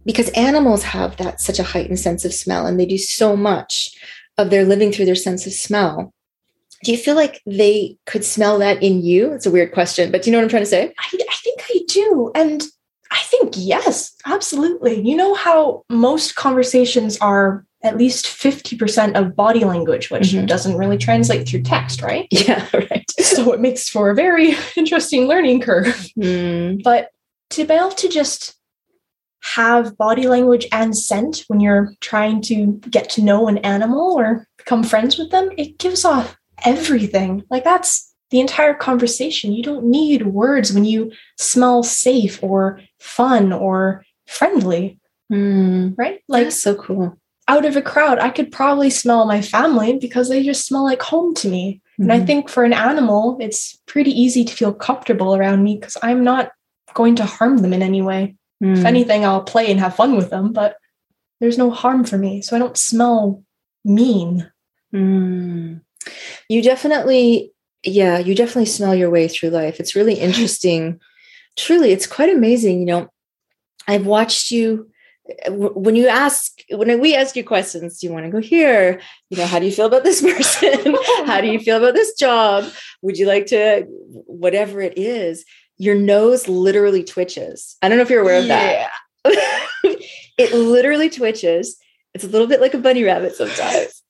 because 0.04 0.28
animals 0.30 0.82
have 0.82 1.16
that 1.18 1.40
such 1.40 1.60
a 1.60 1.64
heightened 1.64 2.00
sense 2.00 2.24
of 2.24 2.34
smell 2.34 2.66
and 2.66 2.80
they 2.80 2.86
do 2.86 2.98
so 2.98 3.36
much 3.36 3.96
of 4.38 4.50
their 4.50 4.64
living 4.64 4.90
through 4.90 5.04
their 5.04 5.14
sense 5.14 5.46
of 5.46 5.52
smell 5.52 6.12
do 6.84 6.92
you 6.92 6.98
feel 6.98 7.16
like 7.16 7.42
they 7.46 7.96
could 8.06 8.24
smell 8.24 8.58
that 8.58 8.82
in 8.82 9.02
you? 9.02 9.32
It's 9.32 9.46
a 9.46 9.50
weird 9.50 9.72
question, 9.72 10.12
but 10.12 10.22
do 10.22 10.30
you 10.30 10.32
know 10.32 10.38
what 10.38 10.44
I'm 10.44 10.50
trying 10.50 10.62
to 10.62 10.66
say? 10.66 10.94
I, 10.98 11.18
I 11.28 11.34
think 11.36 11.62
I 11.68 11.80
do. 11.88 12.30
And 12.34 12.62
I 13.10 13.18
think 13.22 13.54
yes, 13.56 14.14
absolutely. 14.26 15.00
You 15.00 15.16
know 15.16 15.34
how 15.34 15.84
most 15.88 16.36
conversations 16.36 17.18
are 17.18 17.64
at 17.82 17.96
least 17.96 18.26
50% 18.26 19.14
of 19.14 19.36
body 19.36 19.64
language, 19.64 20.10
which 20.10 20.30
mm-hmm. 20.30 20.46
doesn't 20.46 20.76
really 20.76 20.98
translate 20.98 21.48
through 21.48 21.62
text, 21.62 22.02
right? 22.02 22.26
Yeah, 22.32 22.66
right. 22.72 23.04
So 23.18 23.52
it 23.52 23.60
makes 23.60 23.88
for 23.88 24.10
a 24.10 24.14
very 24.14 24.54
interesting 24.76 25.26
learning 25.26 25.60
curve. 25.60 25.86
Mm. 26.18 26.82
But 26.82 27.10
to 27.50 27.64
be 27.64 27.74
able 27.74 27.90
to 27.90 28.08
just 28.08 28.56
have 29.54 29.96
body 29.96 30.26
language 30.26 30.66
and 30.72 30.96
scent 30.96 31.44
when 31.48 31.60
you're 31.60 31.94
trying 32.00 32.42
to 32.42 32.80
get 32.90 33.08
to 33.10 33.22
know 33.22 33.48
an 33.48 33.58
animal 33.58 34.18
or 34.18 34.46
become 34.56 34.82
friends 34.82 35.16
with 35.16 35.30
them, 35.30 35.48
it 35.56 35.78
gives 35.78 36.04
off 36.04 36.36
everything. 36.64 37.44
Like 37.50 37.64
that's 37.64 38.14
the 38.30 38.40
entire 38.40 38.74
conversation. 38.74 39.52
You 39.52 39.62
don't 39.62 39.86
need 39.86 40.26
words 40.26 40.72
when 40.72 40.84
you 40.84 41.12
smell 41.38 41.82
safe 41.82 42.42
or 42.42 42.80
fun 42.98 43.52
or 43.52 44.04
friendly. 44.26 44.98
Mm, 45.32 45.94
right? 45.96 46.20
Like 46.28 46.44
that's 46.44 46.62
so 46.62 46.74
cool. 46.74 47.18
Out 47.46 47.64
of 47.64 47.76
a 47.76 47.82
crowd, 47.82 48.18
I 48.18 48.28
could 48.28 48.52
probably 48.52 48.90
smell 48.90 49.26
my 49.26 49.40
family 49.40 49.98
because 49.98 50.28
they 50.28 50.42
just 50.42 50.66
smell 50.66 50.84
like 50.84 51.00
home 51.00 51.34
to 51.36 51.48
me. 51.48 51.80
Mm-hmm. 51.92 52.02
And 52.02 52.12
I 52.12 52.16
mm-hmm. 52.16 52.26
think 52.26 52.48
for 52.50 52.64
an 52.64 52.74
animal, 52.74 53.38
it's 53.40 53.78
pretty 53.86 54.10
easy 54.10 54.44
to 54.44 54.54
feel 54.54 54.74
comfortable 54.74 55.34
around 55.34 55.64
me 55.64 55.76
because 55.76 55.96
I'm 56.02 56.22
not 56.24 56.52
going 56.94 57.16
to 57.16 57.24
harm 57.24 57.58
them 57.58 57.72
in 57.72 57.82
any 57.82 58.02
way. 58.02 58.36
If 58.60 58.80
Mm. 58.80 58.84
anything, 58.84 59.24
I'll 59.24 59.42
play 59.44 59.70
and 59.70 59.78
have 59.78 59.94
fun 59.94 60.16
with 60.16 60.30
them, 60.30 60.52
but 60.52 60.76
there's 61.40 61.58
no 61.58 61.70
harm 61.70 62.04
for 62.04 62.18
me. 62.18 62.42
So 62.42 62.56
I 62.56 62.58
don't 62.58 62.76
smell 62.76 63.44
mean. 63.84 64.50
Mm. 64.92 65.80
You 66.48 66.62
definitely, 66.62 67.52
yeah, 67.84 68.18
you 68.18 68.34
definitely 68.34 68.66
smell 68.66 68.94
your 68.94 69.10
way 69.10 69.28
through 69.28 69.50
life. 69.50 69.80
It's 69.80 69.96
really 69.96 70.14
interesting. 70.20 71.00
Truly, 71.56 71.92
it's 71.92 72.06
quite 72.06 72.34
amazing. 72.34 72.80
You 72.80 72.86
know, 72.86 73.12
I've 73.86 74.06
watched 74.06 74.50
you 74.50 74.90
uh, 75.46 75.52
when 75.52 75.94
you 75.94 76.08
ask, 76.08 76.52
when 76.70 77.00
we 77.00 77.14
ask 77.14 77.36
you 77.36 77.44
questions, 77.44 77.98
do 77.98 78.06
you 78.06 78.12
want 78.12 78.26
to 78.26 78.30
go 78.30 78.40
here? 78.40 79.00
You 79.30 79.38
know, 79.38 79.46
how 79.46 79.58
do 79.58 79.66
you 79.66 79.72
feel 79.72 79.86
about 79.86 80.04
this 80.04 80.22
person? 80.22 80.96
how 81.26 81.40
do 81.40 81.48
you 81.48 81.60
feel 81.60 81.78
about 81.78 81.94
this 81.94 82.14
job? 82.14 82.70
Would 83.02 83.18
you 83.18 83.26
like 83.26 83.46
to, 83.46 83.84
whatever 84.26 84.80
it 84.80 84.96
is, 84.96 85.44
your 85.78 85.94
nose 85.94 86.48
literally 86.48 87.04
twitches. 87.04 87.76
I 87.80 87.88
don't 87.88 87.98
know 87.98 88.02
if 88.02 88.10
you're 88.10 88.22
aware 88.22 88.40
of 88.40 88.48
that. 88.48 88.90
it 89.24 90.52
literally 90.52 91.08
twitches. 91.08 91.78
It's 92.14 92.24
a 92.24 92.28
little 92.28 92.48
bit 92.48 92.60
like 92.60 92.74
a 92.74 92.78
bunny 92.78 93.04
rabbit 93.04 93.36
sometimes. 93.36 94.02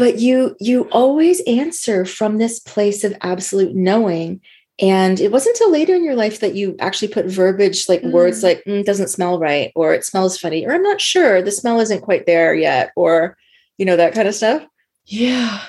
But 0.00 0.18
you 0.18 0.56
you 0.58 0.88
always 0.90 1.40
answer 1.42 2.04
from 2.04 2.38
this 2.38 2.58
place 2.58 3.04
of 3.04 3.14
absolute 3.22 3.74
knowing. 3.76 4.40
And 4.82 5.20
it 5.20 5.30
wasn't 5.30 5.56
until 5.56 5.70
later 5.72 5.94
in 5.94 6.02
your 6.04 6.14
life 6.16 6.40
that 6.40 6.54
you 6.54 6.74
actually 6.80 7.08
put 7.08 7.26
verbiage 7.26 7.86
like 7.88 8.02
words 8.02 8.40
Mm. 8.40 8.42
like 8.42 8.64
"Mm, 8.66 8.84
doesn't 8.84 9.08
smell 9.10 9.38
right 9.38 9.70
or 9.76 9.92
it 9.94 10.04
smells 10.06 10.38
funny 10.38 10.66
or 10.66 10.72
I'm 10.72 10.82
not 10.82 11.00
sure 11.02 11.42
the 11.42 11.50
smell 11.52 11.80
isn't 11.80 12.00
quite 12.00 12.24
there 12.26 12.54
yet 12.54 12.90
or 12.96 13.36
you 13.78 13.84
know 13.84 13.96
that 13.96 14.14
kind 14.14 14.26
of 14.26 14.34
stuff. 14.34 14.64
Yeah. 15.04 15.60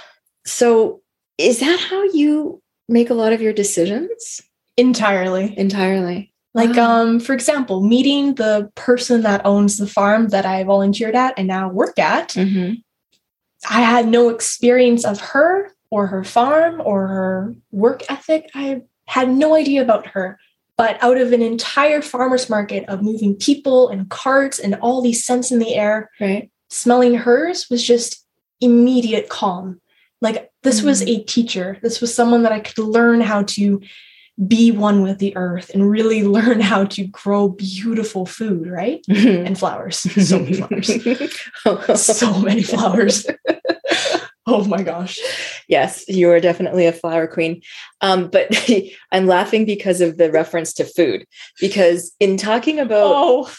So 0.45 1.01
is 1.37 1.59
that 1.59 1.79
how 1.79 2.01
you 2.13 2.61
make 2.87 3.09
a 3.09 3.13
lot 3.13 3.33
of 3.33 3.41
your 3.41 3.53
decisions 3.53 4.41
Entirely. 4.77 5.53
entirely? 5.57 6.31
Like, 6.53 6.75
Wow. 6.75 7.01
um, 7.01 7.19
for 7.19 7.33
example, 7.33 7.81
meeting 7.81 8.35
the 8.35 8.69
person 8.75 9.21
that 9.23 9.45
owns 9.45 9.77
the 9.77 9.87
farm 9.87 10.29
that 10.29 10.45
I 10.45 10.63
volunteered 10.63 11.15
at 11.15 11.33
and 11.37 11.47
now 11.47 11.69
work 11.69 11.97
at, 11.99 12.29
Mhm. 12.29 12.81
I 13.69 13.81
had 13.81 14.07
no 14.07 14.29
experience 14.29 15.05
of 15.05 15.19
her 15.21 15.71
or 15.89 16.07
her 16.07 16.23
farm 16.23 16.81
or 16.83 17.07
her 17.07 17.55
work 17.71 18.03
ethic. 18.09 18.49
I 18.55 18.81
had 19.05 19.29
no 19.29 19.55
idea 19.55 19.81
about 19.81 20.07
her. 20.07 20.39
But 20.77 20.97
out 21.03 21.17
of 21.17 21.31
an 21.31 21.41
entire 21.43 22.01
farmer's 22.01 22.49
market 22.49 22.85
of 22.87 23.03
moving 23.03 23.35
people 23.35 23.89
and 23.89 24.09
carts 24.09 24.57
and 24.57 24.75
all 24.75 25.01
these 25.01 25.23
scents 25.23 25.51
in 25.51 25.59
the 25.59 25.75
air, 25.75 26.09
Right. 26.19 26.49
smelling 26.69 27.13
hers 27.15 27.69
was 27.69 27.83
just 27.85 28.25
immediate 28.61 29.29
calm. 29.29 29.79
Like 30.21 30.49
this 30.63 30.81
was 30.81 31.01
Mm. 31.03 31.07
a 31.19 31.23
teacher. 31.23 31.77
This 31.83 31.99
was 32.01 32.13
someone 32.15 32.43
that 32.43 32.51
I 32.51 32.59
could 32.61 32.77
learn 32.79 33.21
how 33.21 33.43
to 33.43 33.81
be 34.47 34.71
one 34.71 35.01
with 35.01 35.19
the 35.19 35.35
earth 35.35 35.69
and 35.73 35.89
really 35.89 36.23
learn 36.23 36.59
how 36.71 36.85
to 36.85 37.05
grow 37.07 37.49
beautiful 37.49 38.25
food, 38.25 38.67
right? 38.67 39.01
And 39.07 39.57
flowers. 39.57 39.97
So 39.97 40.39
many 40.39 40.53
flowers. 40.53 42.01
so 42.17 42.39
many 42.39 42.63
flowers. 42.63 43.27
oh 44.47 44.65
my 44.65 44.83
gosh. 44.83 45.19
Yes, 45.67 46.05
you 46.07 46.29
are 46.31 46.39
definitely 46.39 46.85
a 46.85 46.93
flower 46.93 47.27
queen. 47.27 47.61
Um, 48.01 48.29
but 48.29 48.49
I'm 49.11 49.27
laughing 49.27 49.65
because 49.65 50.01
of 50.01 50.17
the 50.17 50.31
reference 50.31 50.73
to 50.73 50.85
food. 50.85 51.25
Because 51.59 52.13
in 52.19 52.37
talking 52.37 52.79
about 52.79 53.11
Oh, 53.13 53.51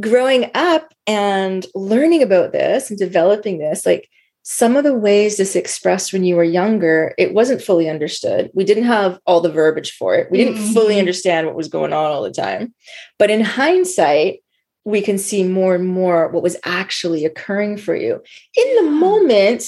growing 0.00 0.50
up 0.54 0.92
and 1.06 1.66
learning 1.74 2.22
about 2.22 2.52
this 2.52 2.90
and 2.90 2.98
developing 2.98 3.58
this, 3.58 3.84
like 3.84 4.08
some 4.44 4.76
of 4.76 4.82
the 4.84 4.94
ways 4.94 5.36
this 5.36 5.54
expressed 5.54 6.12
when 6.12 6.24
you 6.24 6.34
were 6.34 6.42
younger, 6.44 7.14
it 7.16 7.32
wasn't 7.32 7.62
fully 7.62 7.88
understood. 7.88 8.50
We 8.54 8.64
didn't 8.64 8.84
have 8.84 9.20
all 9.24 9.40
the 9.40 9.52
verbiage 9.52 9.92
for 9.92 10.14
it. 10.16 10.30
We 10.30 10.38
didn't 10.38 10.72
fully 10.74 10.96
Mhm. 10.96 11.00
understand 11.00 11.46
what 11.46 11.54
was 11.56 11.68
going 11.68 11.92
on 11.92 12.10
all 12.10 12.22
the 12.22 12.30
time. 12.32 12.74
But 13.18 13.30
in 13.30 13.40
hindsight, 13.40 14.42
we 14.84 15.00
can 15.00 15.16
see 15.16 15.44
more 15.44 15.76
and 15.76 15.86
more 15.86 16.28
what 16.28 16.42
was 16.42 16.56
actually 16.64 17.24
occurring 17.24 17.76
for 17.76 17.94
you 17.94 18.20
in 18.56 18.74
the 18.84 18.90
moment, 18.90 19.64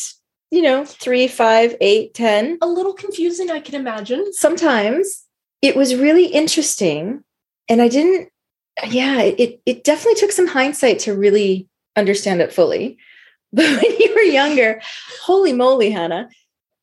you 0.51 0.61
know, 0.61 0.85
three, 0.85 1.29
five, 1.29 1.77
eight, 1.81 2.15
ten. 2.15 2.59
a 2.61 2.67
little 2.67 2.95
confusing, 2.95 3.51
I 3.51 3.61
can 3.61 3.77
imagine. 3.77 4.33
Sometimes 4.33 5.23
it 5.63 5.77
was 5.77 5.95
really 5.95 6.27
interesting. 6.27 7.23
And 7.69 7.81
I 7.81 7.87
didn't, 7.89 8.29
yeah, 8.89 9.23
it, 9.23 9.61
it 9.65 9.85
definitely 9.85 10.17
took 10.21 10.33
some 10.33 10.49
hindsight 10.49 10.99
to 11.01 11.15
really 11.15 11.69
understand 11.97 12.41
it 12.41 12.53
fully. 12.53 12.99
But 13.57 13.83
when 13.83 13.97
you 14.01 14.13
were 14.15 14.23
younger, 14.23 14.81
holy 15.23 15.53
moly, 15.53 15.91
Hannah, 15.91 16.29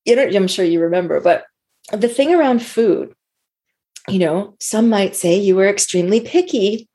you 0.05 0.15
know, 0.15 0.23
I'm 0.23 0.47
sure 0.47 0.63
you 0.65 0.79
remember, 0.79 1.19
but 1.19 1.43
the 1.91 2.07
thing 2.07 2.33
around 2.33 2.61
food, 2.61 3.13
you 4.07 4.19
know, 4.19 4.55
some 4.59 4.89
might 4.89 5.15
say 5.15 5.37
you 5.37 5.55
were 5.55 5.67
extremely 5.67 6.21
picky. 6.21 6.87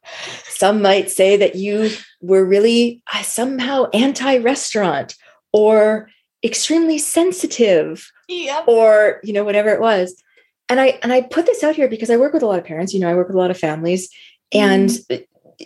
Some 0.49 0.80
might 0.80 1.11
say 1.11 1.37
that 1.37 1.54
you 1.54 1.90
were 2.21 2.45
really 2.45 3.02
uh, 3.12 3.23
somehow 3.23 3.90
anti 3.92 4.38
restaurant 4.38 5.14
or 5.52 6.09
extremely 6.42 6.99
sensitive 6.99 8.11
Yeah. 8.28 8.64
or 8.66 9.21
you 9.23 9.33
know 9.33 9.45
whatever 9.45 9.68
it 9.71 9.80
was. 9.80 10.21
And 10.68 10.80
i 10.80 10.99
and 11.02 11.12
i 11.12 11.21
put 11.21 11.47
this 11.47 11.62
out 11.62 11.76
here 11.76 11.88
because 11.88 12.11
i 12.11 12.16
work 12.16 12.33
with 12.33 12.42
a 12.42 12.47
lot 12.47 12.59
of 12.59 12.64
parents 12.64 12.92
you 12.92 12.99
know 13.00 13.09
i 13.09 13.14
work 13.14 13.28
with 13.28 13.37
a 13.37 13.38
lot 13.40 13.50
of 13.50 13.59
families. 13.59 14.09
And 14.52 14.90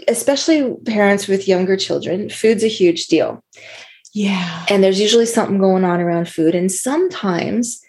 especially 0.09 0.75
parents 0.87 1.27
with 1.27 1.49
younger 1.49 1.77
children 1.77 2.29
food's 2.31 2.63
a 2.65 2.69
huge 2.69 3.07
deal 3.07 3.43
Yeah. 4.13 4.67
and 4.69 4.83
there's 4.83 5.01
usually 5.01 5.27
something 5.27 5.59
going 5.59 5.85
on 5.85 6.01
around 6.01 6.29
food 6.29 6.55
and 6.55 6.71
sometimes 6.71 7.81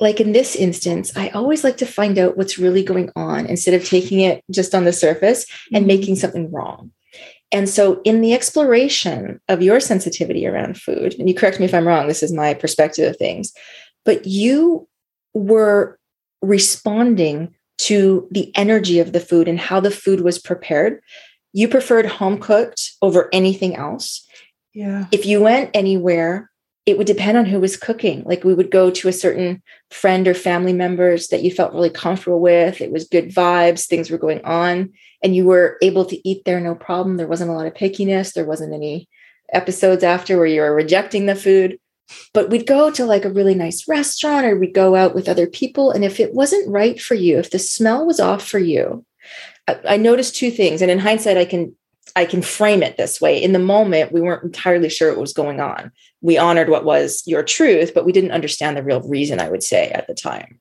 like 0.00 0.20
in 0.20 0.32
this 0.32 0.56
instance 0.56 1.12
i 1.16 1.28
always 1.30 1.64
like 1.64 1.76
to 1.78 1.86
find 1.86 2.18
out 2.18 2.36
what's 2.36 2.58
really 2.58 2.82
going 2.82 3.10
on 3.14 3.46
instead 3.46 3.74
of 3.74 3.84
taking 3.84 4.20
it 4.20 4.42
just 4.50 4.74
on 4.74 4.84
the 4.84 4.92
surface 4.92 5.46
and 5.74 5.84
Mhm. 5.84 5.88
making 5.88 6.16
something 6.16 6.50
wrong 6.50 6.92
and 7.52 7.68
so 7.68 8.00
in 8.04 8.22
the 8.22 8.32
exploration 8.34 9.40
of 9.48 9.62
your 9.62 9.78
sensitivity 9.80 10.46
around 10.46 10.78
food 10.80 11.14
and 11.18 11.28
you 11.28 11.34
correct 11.34 11.58
me 11.60 11.66
if 11.66 11.74
i'm 11.74 11.86
wrong 11.86 12.08
this 12.08 12.22
is 12.22 12.32
my 12.32 12.54
perspective 12.54 13.08
of 13.10 13.16
things 13.18 13.52
but 14.04 14.26
you 14.26 14.88
were 15.34 15.98
responding 16.42 17.54
to 17.78 18.26
the 18.30 18.50
energy 18.56 18.98
of 18.98 19.12
the 19.12 19.20
food 19.20 19.46
and 19.48 19.60
how 19.60 19.78
the 19.80 19.90
food 19.90 20.20
was 20.22 20.38
prepared 20.38 21.00
you 21.52 21.68
preferred 21.68 22.06
home 22.06 22.38
cooked 22.38 22.92
over 23.02 23.28
anything 23.32 23.76
else 23.76 24.25
Yeah. 24.76 25.06
if 25.10 25.24
you 25.24 25.40
went 25.40 25.70
anywhere, 25.72 26.50
it 26.84 26.98
would 26.98 27.06
depend 27.06 27.38
on 27.38 27.46
who 27.46 27.58
was 27.58 27.78
cooking. 27.78 28.22
Like 28.24 28.44
we 28.44 28.52
would 28.52 28.70
go 28.70 28.90
to 28.90 29.08
a 29.08 29.12
certain 29.12 29.62
friend 29.90 30.28
or 30.28 30.34
family 30.34 30.74
members 30.74 31.28
that 31.28 31.42
you 31.42 31.50
felt 31.50 31.72
really 31.72 31.88
comfortable 31.88 32.40
with. 32.40 32.82
It 32.82 32.92
was 32.92 33.08
good 33.08 33.30
vibes, 33.30 33.86
things 33.86 34.10
were 34.10 34.18
going 34.18 34.44
on, 34.44 34.92
and 35.22 35.34
you 35.34 35.46
were 35.46 35.78
able 35.80 36.04
to 36.04 36.28
eat 36.28 36.44
there 36.44 36.60
no 36.60 36.74
problem. 36.74 37.16
There 37.16 37.26
wasn't 37.26 37.50
a 37.50 37.54
lot 37.54 37.66
of 37.66 37.72
pickiness. 37.72 38.34
There 38.34 38.44
wasn't 38.44 38.74
any 38.74 39.08
episodes 39.50 40.04
after 40.04 40.36
where 40.36 40.46
you 40.46 40.60
were 40.60 40.74
rejecting 40.74 41.24
the 41.24 41.34
food. 41.34 41.78
But 42.34 42.50
we'd 42.50 42.66
go 42.66 42.90
to 42.90 43.06
like 43.06 43.24
a 43.24 43.32
really 43.32 43.54
nice 43.54 43.88
restaurant 43.88 44.46
or 44.46 44.58
we'd 44.58 44.74
go 44.74 44.94
out 44.94 45.14
with 45.14 45.26
other 45.26 45.46
people. 45.46 45.90
And 45.90 46.04
if 46.04 46.20
it 46.20 46.34
wasn't 46.34 46.70
right 46.70 47.00
for 47.00 47.14
you, 47.14 47.38
if 47.38 47.50
the 47.50 47.58
smell 47.58 48.06
was 48.06 48.20
off 48.20 48.46
for 48.46 48.58
you, 48.58 49.06
I, 49.66 49.78
I 49.88 49.96
noticed 49.96 50.36
two 50.36 50.50
things. 50.50 50.82
And 50.82 50.90
in 50.90 50.98
hindsight, 50.98 51.38
I 51.38 51.46
can 51.46 51.74
I 52.16 52.24
can 52.24 52.42
frame 52.42 52.82
it 52.82 52.96
this 52.96 53.20
way. 53.20 53.40
In 53.40 53.52
the 53.52 53.58
moment, 53.58 54.10
we 54.10 54.20
weren't 54.20 54.42
entirely 54.42 54.88
sure 54.88 55.10
what 55.10 55.20
was 55.20 55.32
going 55.32 55.60
on. 55.60 55.92
We 56.22 56.38
honored 56.38 56.70
what 56.70 56.84
was 56.84 57.22
your 57.26 57.42
truth, 57.44 57.92
but 57.94 58.04
we 58.04 58.10
didn't 58.12 58.32
understand 58.32 58.76
the 58.76 58.82
real 58.82 59.02
reason, 59.02 59.38
I 59.38 59.48
would 59.48 59.62
say, 59.62 59.90
at 59.90 60.06
the 60.06 60.14
time. 60.14 60.58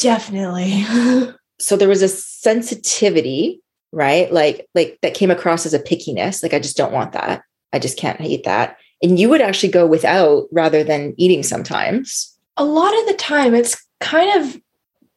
Definitely. 0.00 0.84
So 1.60 1.76
there 1.76 1.88
was 1.88 2.02
a 2.02 2.08
sensitivity, 2.08 3.60
right? 3.90 4.32
Like, 4.32 4.68
like 4.76 4.96
that 5.02 5.14
came 5.14 5.28
across 5.28 5.66
as 5.66 5.74
a 5.74 5.80
pickiness. 5.80 6.40
Like, 6.40 6.54
I 6.54 6.60
just 6.60 6.76
don't 6.76 6.92
want 6.92 7.10
that. 7.14 7.42
I 7.72 7.80
just 7.80 7.98
can't 7.98 8.20
eat 8.20 8.44
that. 8.44 8.76
And 9.02 9.18
you 9.18 9.28
would 9.28 9.40
actually 9.40 9.70
go 9.70 9.84
without 9.84 10.44
rather 10.52 10.84
than 10.84 11.14
eating 11.16 11.42
sometimes. 11.42 12.32
a 12.56 12.64
lot 12.64 12.96
of 12.96 13.06
the 13.08 13.14
time 13.14 13.56
it's 13.56 13.84
kind 13.98 14.40
of 14.40 14.60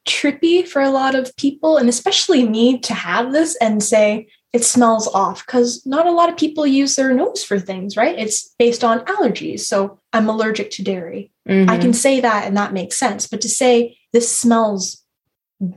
trippy 0.08 0.68
for 0.68 0.82
a 0.82 0.90
lot 0.90 1.14
of 1.14 1.36
people 1.36 1.78
and 1.78 1.88
especially 1.88 2.48
me 2.48 2.80
to 2.80 2.94
have 2.94 3.34
this 3.34 3.56
and 3.62 3.84
say 3.84 4.28
it 4.54 4.64
smells 4.66 5.08
off 5.08 5.46
because 5.46 5.86
not 5.86 6.06
a 6.06 6.12
lot 6.12 6.28
of 6.30 6.36
people 6.38 6.68
use 6.68 6.96
their 6.96 7.14
nose 7.14 7.44
for 7.44 7.58
things 7.60 7.96
right 7.96 8.18
it's 8.20 8.54
based 8.60 8.84
on 8.84 9.00
allergies 9.06 9.62
so 9.62 10.00
i'm 10.14 10.28
allergic 10.30 10.70
to 10.72 10.84
dairy 10.84 11.32
i 11.48 11.52
Mhm. 11.52 11.82
can 11.82 11.94
say 11.94 12.20
that 12.20 12.46
and 12.48 12.56
that 12.58 12.74
makes 12.74 12.98
sense 12.98 13.28
but 13.28 13.42
to 13.42 13.50
say 13.50 13.98
this 14.14 14.30
smells 14.30 15.04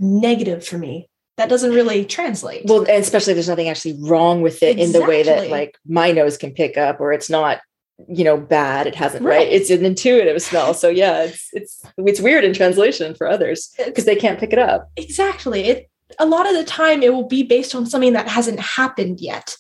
negative 0.01 0.67
for 0.67 0.79
me 0.79 1.09
that 1.37 1.49
doesn't 1.49 1.73
really 1.73 2.05
translate 2.05 2.63
well, 2.65 2.81
and 2.81 3.03
especially 3.03 3.33
if 3.33 3.37
there's 3.37 3.49
nothing 3.49 3.69
actually 3.69 3.97
wrong 4.01 4.41
with 4.41 4.63
it 4.63 4.79
in 4.79 4.93
the 4.93 5.01
way 5.03 5.23
that 5.25 5.51
like 5.51 5.77
my 5.87 6.13
nose 6.13 6.37
can 6.37 6.53
pick 6.53 6.77
up, 6.79 7.01
or 7.01 7.13
it's 7.13 7.29
not, 7.29 7.59
you 8.09 8.23
know, 8.23 8.37
bad. 8.37 8.87
It 8.87 8.95
hasn't, 8.95 9.25
right? 9.25 9.39
Right. 9.39 9.49
It's 9.53 9.69
an 9.69 9.85
intuitive 9.85 10.41
smell. 10.41 10.75
So 10.75 10.89
yeah, 10.89 11.25
it's 11.25 11.49
it's 11.53 11.83
it's 11.99 12.21
weird 12.21 12.45
in 12.45 12.53
translation 12.53 13.17
for 13.17 13.29
others 13.29 13.75
because 13.85 14.05
they 14.05 14.15
can't 14.15 14.39
pick 14.39 14.53
it 14.53 14.61
up. 14.61 14.89
exactly 14.97 15.65
it 15.65 15.91
a 16.19 16.27
lot 16.27 16.49
of 16.49 16.55
the 16.55 16.65
time 16.65 17.03
it 17.03 17.13
will 17.13 17.27
be 17.29 17.43
based 17.43 17.75
on 17.75 17.87
something 17.87 18.13
that 18.13 18.29
hasn't 18.29 18.61
happened 18.61 19.21
yet 19.21 19.57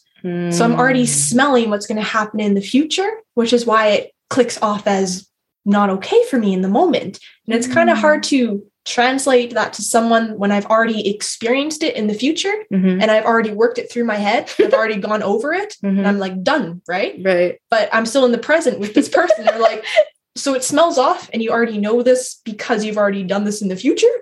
So 0.53 0.65
I'm 0.65 0.73
already 0.81 1.05
Mm. 1.05 1.09
smelling 1.09 1.69
what's 1.69 1.87
going 1.87 1.99
to 2.01 2.11
happen 2.19 2.41
in 2.41 2.55
the 2.55 2.63
future, 2.63 3.11
which 3.35 3.53
is 3.53 3.67
why 3.67 3.89
it 3.89 4.13
clicks 4.31 4.59
off 4.63 4.87
as 4.87 5.29
not 5.67 5.91
okay 5.91 6.23
for 6.31 6.39
me 6.39 6.55
in 6.55 6.63
the 6.63 6.69
moment. 6.81 7.19
And 7.47 7.55
it's 7.55 7.67
kind 7.67 7.91
of 7.91 7.99
Mm. 7.99 8.01
hard 8.01 8.23
to 8.33 8.65
translate 8.87 9.53
that 9.53 9.75
to 9.75 9.83
someone 9.83 10.39
when 10.39 10.51
I've 10.51 10.65
already 10.67 11.09
experienced 11.15 11.83
it 11.83 11.95
in 11.95 12.07
the 12.07 12.15
future 12.15 12.55
Mhm. 12.73 13.03
and 13.03 13.11
I've 13.11 13.27
already 13.27 13.51
worked 13.51 13.79
it 13.79 13.91
through 13.91 14.05
my 14.05 14.17
head. 14.17 14.51
I've 14.59 14.73
already 14.73 14.97
gone 14.97 15.23
over 15.23 15.53
it 15.53 15.75
and 15.83 15.99
Mhm. 15.99 16.07
I'm 16.07 16.19
like 16.19 16.43
done, 16.43 16.81
right? 16.89 17.15
Right. 17.23 17.59
But 17.71 17.91
I'm 17.93 18.07
still 18.07 18.25
in 18.25 18.33
the 18.33 18.39
present 18.51 18.79
with 18.79 18.95
this 18.95 19.11
person. 19.11 19.45
They're 19.45 19.59
like, 19.59 19.85
so 20.37 20.55
it 20.55 20.65
smells 20.65 20.97
off 20.97 21.29
and 21.35 21.43
you 21.43 21.51
already 21.51 21.77
know 21.77 22.01
this 22.03 22.41
because 22.47 22.83
you've 22.85 22.99
already 22.99 23.25
done 23.25 23.45
this 23.45 23.61
in 23.61 23.69
the 23.69 23.77
future? 23.77 24.15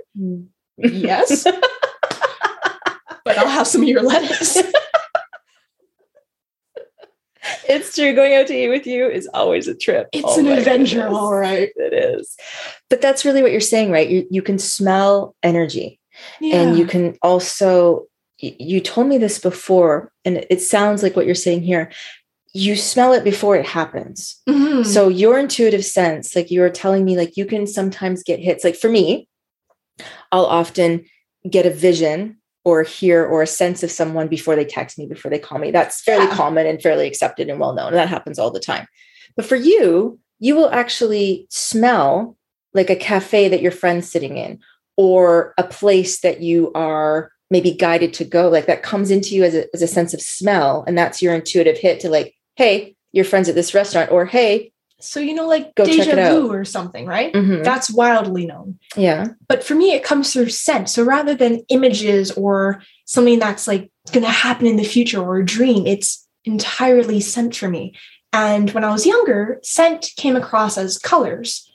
Yes. 0.79 1.47
but 3.37 3.39
I'll 3.45 3.49
have 3.53 3.67
some 3.67 3.83
of 3.83 3.89
your 3.89 4.03
lettuce. 4.03 4.59
It's 7.69 7.95
true. 7.95 8.15
Going 8.15 8.35
out 8.35 8.47
to 8.49 8.55
eat 8.55 8.69
with 8.69 8.87
you 8.87 9.09
is 9.09 9.29
always 9.35 9.67
a 9.67 9.75
trip. 9.75 10.09
It's 10.13 10.25
Oh 10.25 10.39
an 10.39 10.47
adventure, 10.47 11.03
goodness. 11.03 11.19
all 11.19 11.35
right. 11.35 11.71
It 11.75 11.93
is. 11.93 12.37
But 12.89 13.01
that's 13.01 13.25
really 13.25 13.43
what 13.43 13.51
you're 13.51 13.61
saying, 13.61 13.91
right? 13.91 14.09
You, 14.09 14.27
you 14.31 14.43
can 14.43 14.59
smell 14.59 15.35
energy. 15.43 15.99
And 16.41 16.77
you 16.79 16.87
can 16.87 17.17
also, 17.23 18.07
you 18.39 18.81
told 18.81 19.09
me 19.09 19.19
this 19.19 19.39
before, 19.41 20.13
and 20.25 20.47
it 20.51 20.61
sounds 20.61 21.03
like 21.03 21.17
what 21.17 21.27
you're 21.27 21.35
saying 21.35 21.63
here. 21.63 21.91
You 22.55 22.77
smell 22.77 23.13
it 23.13 23.25
before 23.25 23.57
it 23.57 23.67
happens. 23.67 24.41
Mhm. 24.49 24.85
So 24.87 25.09
your 25.09 25.39
intuitive 25.39 25.85
sense, 25.85 26.37
like 26.37 26.51
you 26.51 26.61
were 26.61 26.71
telling 26.71 27.05
me, 27.05 27.17
like 27.17 27.37
you 27.37 27.47
can 27.47 27.67
sometimes 27.67 28.23
get 28.23 28.39
hits. 28.41 28.63
Like 28.63 28.77
for 28.77 28.91
me, 28.91 29.27
I'll 30.31 30.45
often 30.47 31.07
get 31.49 31.67
a 31.67 31.71
vision 31.71 32.37
or 32.65 32.83
hear 32.83 33.25
or 33.25 33.43
a 33.43 33.47
sense 33.47 33.83
of 33.83 33.91
someone 33.91 34.29
before 34.29 34.55
they 34.57 34.65
text 34.65 34.99
me, 34.99 35.07
before 35.07 35.31
they 35.31 35.39
call 35.39 35.59
me. 35.59 35.71
That's 35.71 36.01
fairly 36.03 36.27
Yeah. 36.27 36.37
common 36.37 36.67
and 36.67 36.81
fairly 36.81 37.07
accepted 37.07 37.49
and 37.49 37.59
well 37.59 37.73
known. 37.75 37.89
And 37.89 37.97
that 37.97 38.09
happens 38.09 38.39
all 38.39 38.51
the 38.51 38.61
time. 38.61 38.87
But 39.37 39.47
for 39.47 39.57
you, 39.57 40.19
you 40.39 40.55
will 40.55 40.71
actually 40.71 41.47
smell 41.51 42.37
like 42.75 42.91
a 42.91 42.97
cafe 42.97 43.49
that 43.49 43.63
your 43.63 43.73
friend's 43.73 44.11
sitting 44.11 44.37
in 44.37 44.61
or 44.97 45.55
a 45.59 45.65
place 45.65 46.21
that 46.21 46.41
you 46.41 46.73
are 46.75 47.31
maybe 47.51 47.73
guided 47.73 48.15
to 48.15 48.25
go. 48.25 48.49
Like 48.49 48.67
that 48.67 48.83
comes 48.83 49.11
into 49.11 49.35
you 49.35 49.45
as 49.45 49.55
a, 49.55 49.67
as 49.75 49.83
a 49.83 49.87
sense 49.87 50.15
of 50.15 50.21
smell. 50.21 50.85
And 50.87 50.97
that's 50.97 51.21
your 51.21 51.35
intuitive 51.35 51.77
hit 51.79 52.01
to 52.01 52.09
like, 52.09 52.35
hey, 52.57 52.97
your 53.13 53.25
friend's 53.25 53.49
at 53.49 53.55
this 53.55 53.75
restaurant, 53.75 54.11
or 54.11 54.25
hey, 54.25 54.72
so 55.03 55.21
you 55.21 55.35
know, 55.35 55.47
like 55.49 55.75
Go 55.75 55.85
deja 55.85 56.15
vu 56.15 56.51
or 56.53 56.65
something, 56.65 57.07
right? 57.07 57.33
mhm, 57.33 57.63
That's 57.65 57.91
wildly 57.91 58.47
known. 58.47 58.79
yeah, 58.97 59.27
But 59.49 59.63
for 59.65 59.75
me, 59.75 59.93
it 59.93 60.05
comes 60.05 60.33
through 60.33 60.49
scent. 60.51 60.89
So 60.89 61.03
rather 61.03 61.35
than 61.35 61.65
images 61.69 62.31
or 62.33 62.83
something 63.07 63.39
that's 63.39 63.67
like 63.67 63.91
going 64.13 64.25
to 64.25 64.31
happen 64.31 64.67
in 64.67 64.77
the 64.77 64.85
future 64.85 65.21
or 65.21 65.37
a 65.39 65.45
dream, 65.45 65.87
it's 65.87 66.27
entirely 66.45 67.21
scent 67.21 67.55
for 67.57 67.69
me. 67.69 67.95
And 68.33 68.71
when 68.71 68.85
I 68.85 68.91
was 68.93 69.07
younger, 69.07 69.59
scent 69.63 70.11
came 70.17 70.37
across 70.37 70.79
as 70.79 70.99
colors. 70.99 71.71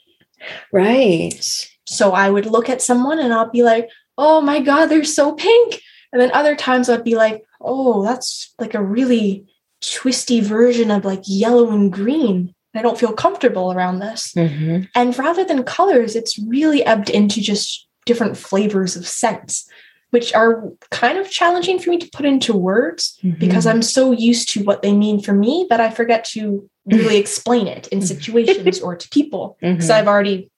right. 0.72 1.68
So 1.86 2.12
I 2.12 2.28
would 2.30 2.46
look 2.46 2.68
at 2.68 2.82
someone 2.82 3.18
and 3.18 3.32
I'll 3.32 3.50
be 3.50 3.62
like, 3.62 3.88
oh 4.18 4.40
my 4.40 4.60
God, 4.60 4.86
they're 4.86 5.04
so 5.04 5.32
pink. 5.32 5.80
And 6.12 6.20
then 6.20 6.30
other 6.32 6.54
times 6.56 6.88
I'd 6.88 7.04
be 7.04 7.14
like, 7.14 7.44
oh, 7.60 8.02
that's 8.04 8.54
like 8.58 8.74
a 8.74 8.82
really 8.82 9.46
twisty 9.80 10.40
version 10.40 10.90
of 10.90 11.04
like 11.04 11.22
yellow 11.26 11.70
and 11.70 11.92
green. 11.92 12.54
I 12.74 12.82
don't 12.82 12.98
feel 12.98 13.12
comfortable 13.12 13.72
around 13.72 13.98
this. 14.00 14.32
Mhm. 14.36 14.88
And 14.94 15.18
rather 15.18 15.44
than 15.44 15.64
colors, 15.64 16.14
it's 16.14 16.38
really 16.38 16.84
ebbed 16.84 17.10
into 17.10 17.40
just 17.40 17.86
different 18.06 18.36
flavors 18.36 18.94
of 18.96 19.06
scents, 19.06 19.66
which 20.10 20.34
are 20.34 20.64
kind 20.90 21.18
of 21.18 21.30
challenging 21.30 21.78
for 21.78 21.90
me 21.90 21.98
to 21.98 22.08
put 22.12 22.24
into 22.26 22.54
words 22.56 23.18
because 23.38 23.64
Mhm. 23.66 23.70
I'm 23.70 23.82
so 23.82 24.12
used 24.12 24.48
to 24.50 24.62
what 24.64 24.82
they 24.82 24.92
mean 24.92 25.20
for 25.20 25.32
me 25.32 25.66
that 25.70 25.80
I 25.80 25.90
forget 25.90 26.24
to 26.34 26.68
really 26.86 27.16
explain 27.24 27.66
it 27.66 27.88
in 27.88 28.00
situations 28.02 28.80
or 28.80 28.96
to 28.96 29.08
people 29.08 29.56
because 29.60 29.88
Mhm. 29.88 29.94
I've 29.94 30.08
already 30.08 30.50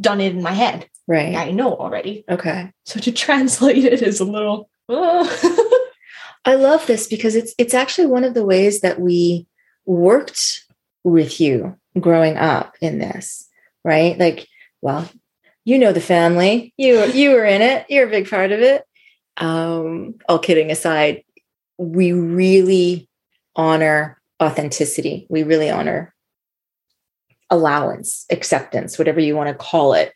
done 0.00 0.20
it 0.20 0.32
in 0.32 0.42
my 0.42 0.52
head. 0.52 0.86
right. 1.08 1.36
I 1.36 1.52
know 1.52 1.72
already. 1.74 2.24
Okay. 2.28 2.70
So 2.84 2.98
to 3.00 3.12
translate 3.12 3.84
it 3.84 4.02
is 4.02 4.18
a 4.20 4.24
little. 4.24 4.68
oh. 4.88 5.22
I 6.44 6.54
love 6.54 6.86
this 6.86 7.06
because 7.08 7.34
it's 7.36 7.54
it's 7.58 7.74
actually 7.74 8.06
one 8.06 8.24
of 8.24 8.34
the 8.34 8.44
ways 8.44 8.80
that 8.80 9.00
we 9.00 9.46
worked 9.84 10.64
with 11.06 11.40
you 11.40 11.76
growing 12.00 12.36
up 12.36 12.74
in 12.80 12.98
this, 12.98 13.48
right? 13.84 14.18
Like, 14.18 14.48
well, 14.82 15.08
you 15.64 15.78
know 15.78 15.92
the 15.92 16.00
family. 16.00 16.74
You 16.76 17.04
you 17.14 17.30
were 17.30 17.44
in 17.44 17.62
it. 17.62 17.86
You're 17.88 18.08
a 18.08 18.10
big 18.10 18.28
part 18.28 18.52
of 18.52 18.60
it. 18.60 18.84
Um, 19.36 20.16
all 20.28 20.38
kidding 20.38 20.70
aside, 20.70 21.22
we 21.78 22.12
really 22.12 23.08
honor 23.54 24.20
authenticity. 24.42 25.26
We 25.30 25.44
really 25.44 25.70
honor 25.70 26.12
allowance, 27.50 28.26
acceptance, 28.30 28.98
whatever 28.98 29.20
you 29.20 29.36
want 29.36 29.48
to 29.48 29.54
call 29.54 29.92
it. 29.94 30.12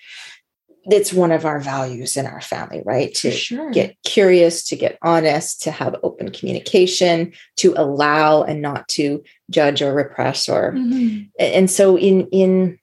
It's 0.90 1.12
one 1.12 1.30
of 1.32 1.44
our 1.44 1.60
values 1.60 2.16
in 2.16 2.26
our 2.26 2.40
family, 2.40 2.82
right? 2.84 3.14
To 3.14 3.30
sure. 3.30 3.70
get 3.70 3.96
curious, 4.04 4.64
to 4.68 4.76
get 4.76 4.98
honest, 5.02 5.62
to 5.62 5.70
have 5.70 5.94
open 6.02 6.30
communication, 6.30 7.32
to 7.58 7.74
allow 7.76 8.42
and 8.42 8.60
not 8.60 8.88
to 8.88 9.22
judge 9.50 9.82
or 9.82 9.94
repress 9.94 10.48
or 10.48 10.72
Mhm. 10.72 11.28
and 11.38 11.70
so 11.70 11.96
in 11.96 12.26
in 12.28 12.78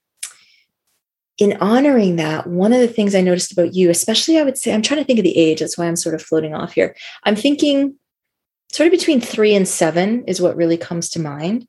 in 1.38 1.56
honoring 1.62 2.16
that 2.16 2.48
one 2.48 2.74
of 2.74 2.80
the 2.80 2.88
things 2.88 3.14
i 3.16 3.22
noticed 3.22 3.52
about 3.52 3.74
you 3.74 3.90
especially 3.90 4.38
i 4.38 4.44
would 4.44 4.58
say 4.58 4.74
i'm 4.74 4.82
trying 4.82 5.00
to 5.00 5.06
think 5.06 5.20
of 5.20 5.24
the 5.24 5.38
age 5.38 5.60
that's 5.60 5.78
why 5.78 5.86
i'm 5.86 5.96
sort 5.96 6.16
of 6.16 6.22
floating 6.22 6.54
off 6.56 6.74
here 6.74 6.96
i'm 7.24 7.36
thinking 7.36 7.96
sort 8.72 8.88
of 8.88 8.92
between 8.92 9.22
3 9.22 9.54
and 9.56 9.68
7 9.68 10.24
is 10.28 10.42
what 10.42 10.58
really 10.58 10.78
comes 10.78 11.10
to 11.12 11.20
mind 11.20 11.68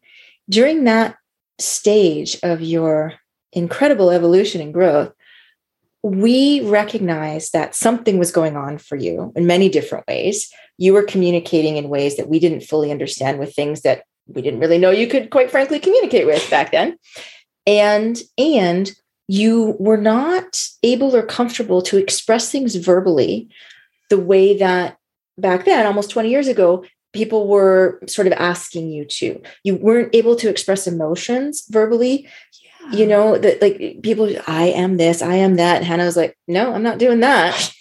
during 0.49 0.85
that 0.85 1.17
stage 1.61 2.39
of 2.43 2.61
your 2.63 3.13
incredible 3.53 4.11
evolution 4.11 4.61
and 4.61 4.73
growth 4.75 5.13
we 6.03 6.61
recognized 6.63 7.53
that 7.53 7.75
something 7.75 8.19
was 8.19 8.31
going 8.31 8.57
on 8.57 8.79
for 8.79 8.97
you 8.97 9.33
in 9.35 9.47
many 9.47 9.69
different 9.69 10.07
ways. 10.07 10.51
You 10.77 10.93
were 10.93 11.03
communicating 11.03 11.77
in 11.77 11.89
ways 11.89 12.17
that 12.17 12.29
we 12.29 12.39
didn't 12.39 12.63
fully 12.63 12.91
understand 12.91 13.39
with 13.39 13.55
things 13.55 13.83
that 13.83 14.05
we 14.27 14.43
didn't 14.43 14.61
really 14.61 14.79
know 14.79 14.91
you 14.91 15.09
could 15.09 15.31
quite 15.31 15.51
frankly 15.51 15.79
communicate 15.79 16.27
with 16.27 16.49
back 16.51 16.71
then. 16.71 16.97
And 17.67 18.21
and 18.37 18.93
you 19.27 19.77
were 19.79 19.97
not 19.97 20.63
able 20.83 21.15
or 21.15 21.23
comfortable 21.23 21.83
to 21.83 21.99
express 21.99 22.51
things 22.51 22.77
verbally 22.77 23.49
the 24.09 24.19
way 24.19 24.57
that 24.57 24.97
back 25.37 25.65
then 25.65 25.87
almost 25.87 26.11
20 26.11 26.31
years 26.31 26.49
ago 26.49 26.85
people 27.13 27.49
were 27.49 28.01
sort 28.07 28.27
of 28.27 28.33
asking 28.35 28.91
you 28.91 29.05
to. 29.05 29.41
You 29.65 29.77
weren't 29.77 30.15
able 30.15 30.37
to 30.37 30.49
express 30.49 30.87
emotions 30.87 31.65
verbally 31.69 32.29
you 32.93 33.07
know 33.07 33.39
that 33.39 33.61
like 33.61 34.03
people 34.03 34.31
i 34.47 34.67
am 34.67 34.97
this 34.97 35.23
i 35.23 35.35
am 35.35 35.57
that 35.57 35.77
and 35.77 35.85
hannah 35.85 36.05
was 36.05 36.17
like 36.17 36.37
no 36.47 36.73
i'm 36.73 36.83
not 36.83 36.99
doing 36.99 37.21
that. 37.21 37.73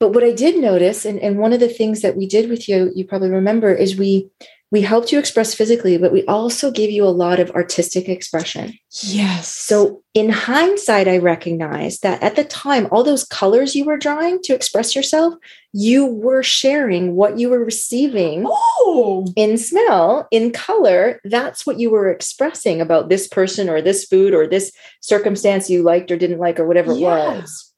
But 0.00 0.12
what 0.12 0.24
i 0.24 0.32
did 0.32 0.60
notice 0.60 1.04
and, 1.04 1.18
and 1.20 1.38
one 1.38 1.52
of 1.52 1.60
the 1.60 1.68
things 1.68 2.02
that 2.02 2.16
we 2.16 2.26
did 2.26 2.50
with 2.50 2.68
you 2.68 2.90
you 2.94 3.06
probably 3.06 3.30
remember 3.30 3.72
is 3.72 3.96
we 3.96 4.30
we 4.74 4.82
helped 4.82 5.12
you 5.12 5.18
express 5.20 5.54
physically 5.54 5.96
but 5.96 6.12
we 6.12 6.24
also 6.26 6.70
gave 6.70 6.90
you 6.90 7.04
a 7.04 7.18
lot 7.24 7.38
of 7.38 7.50
artistic 7.52 8.08
expression 8.08 8.76
Yes. 8.90 9.48
so 9.48 10.02
in 10.14 10.28
hindsight 10.30 11.06
i 11.06 11.18
recognize 11.18 12.00
that 12.00 12.20
at 12.22 12.34
the 12.34 12.44
time 12.44 12.88
all 12.90 13.04
those 13.04 13.24
colors 13.24 13.76
you 13.76 13.84
were 13.84 13.96
drawing 13.96 14.42
to 14.42 14.54
express 14.54 14.96
yourself 14.96 15.34
you 15.72 16.06
were 16.06 16.42
sharing 16.42 17.14
what 17.16 17.38
you 17.38 17.50
were 17.50 17.64
receiving 17.64 18.44
oh, 18.46 19.26
in 19.34 19.58
smell, 19.58 20.28
in 20.30 20.52
color, 20.52 21.20
that's 21.24 21.66
what 21.66 21.80
you 21.80 21.90
were 21.90 22.08
expressing 22.08 22.80
about 22.80 23.08
this 23.08 23.26
person 23.26 23.68
or 23.68 23.82
this 23.82 24.04
food 24.04 24.34
or 24.34 24.46
this 24.46 24.70
circumstance 25.00 25.68
you 25.68 25.82
liked 25.82 26.12
or 26.12 26.16
didn't 26.16 26.38
like 26.38 26.60
or 26.60 26.66
whatever 26.66 26.92
it 26.92 27.00
was. 27.00 27.72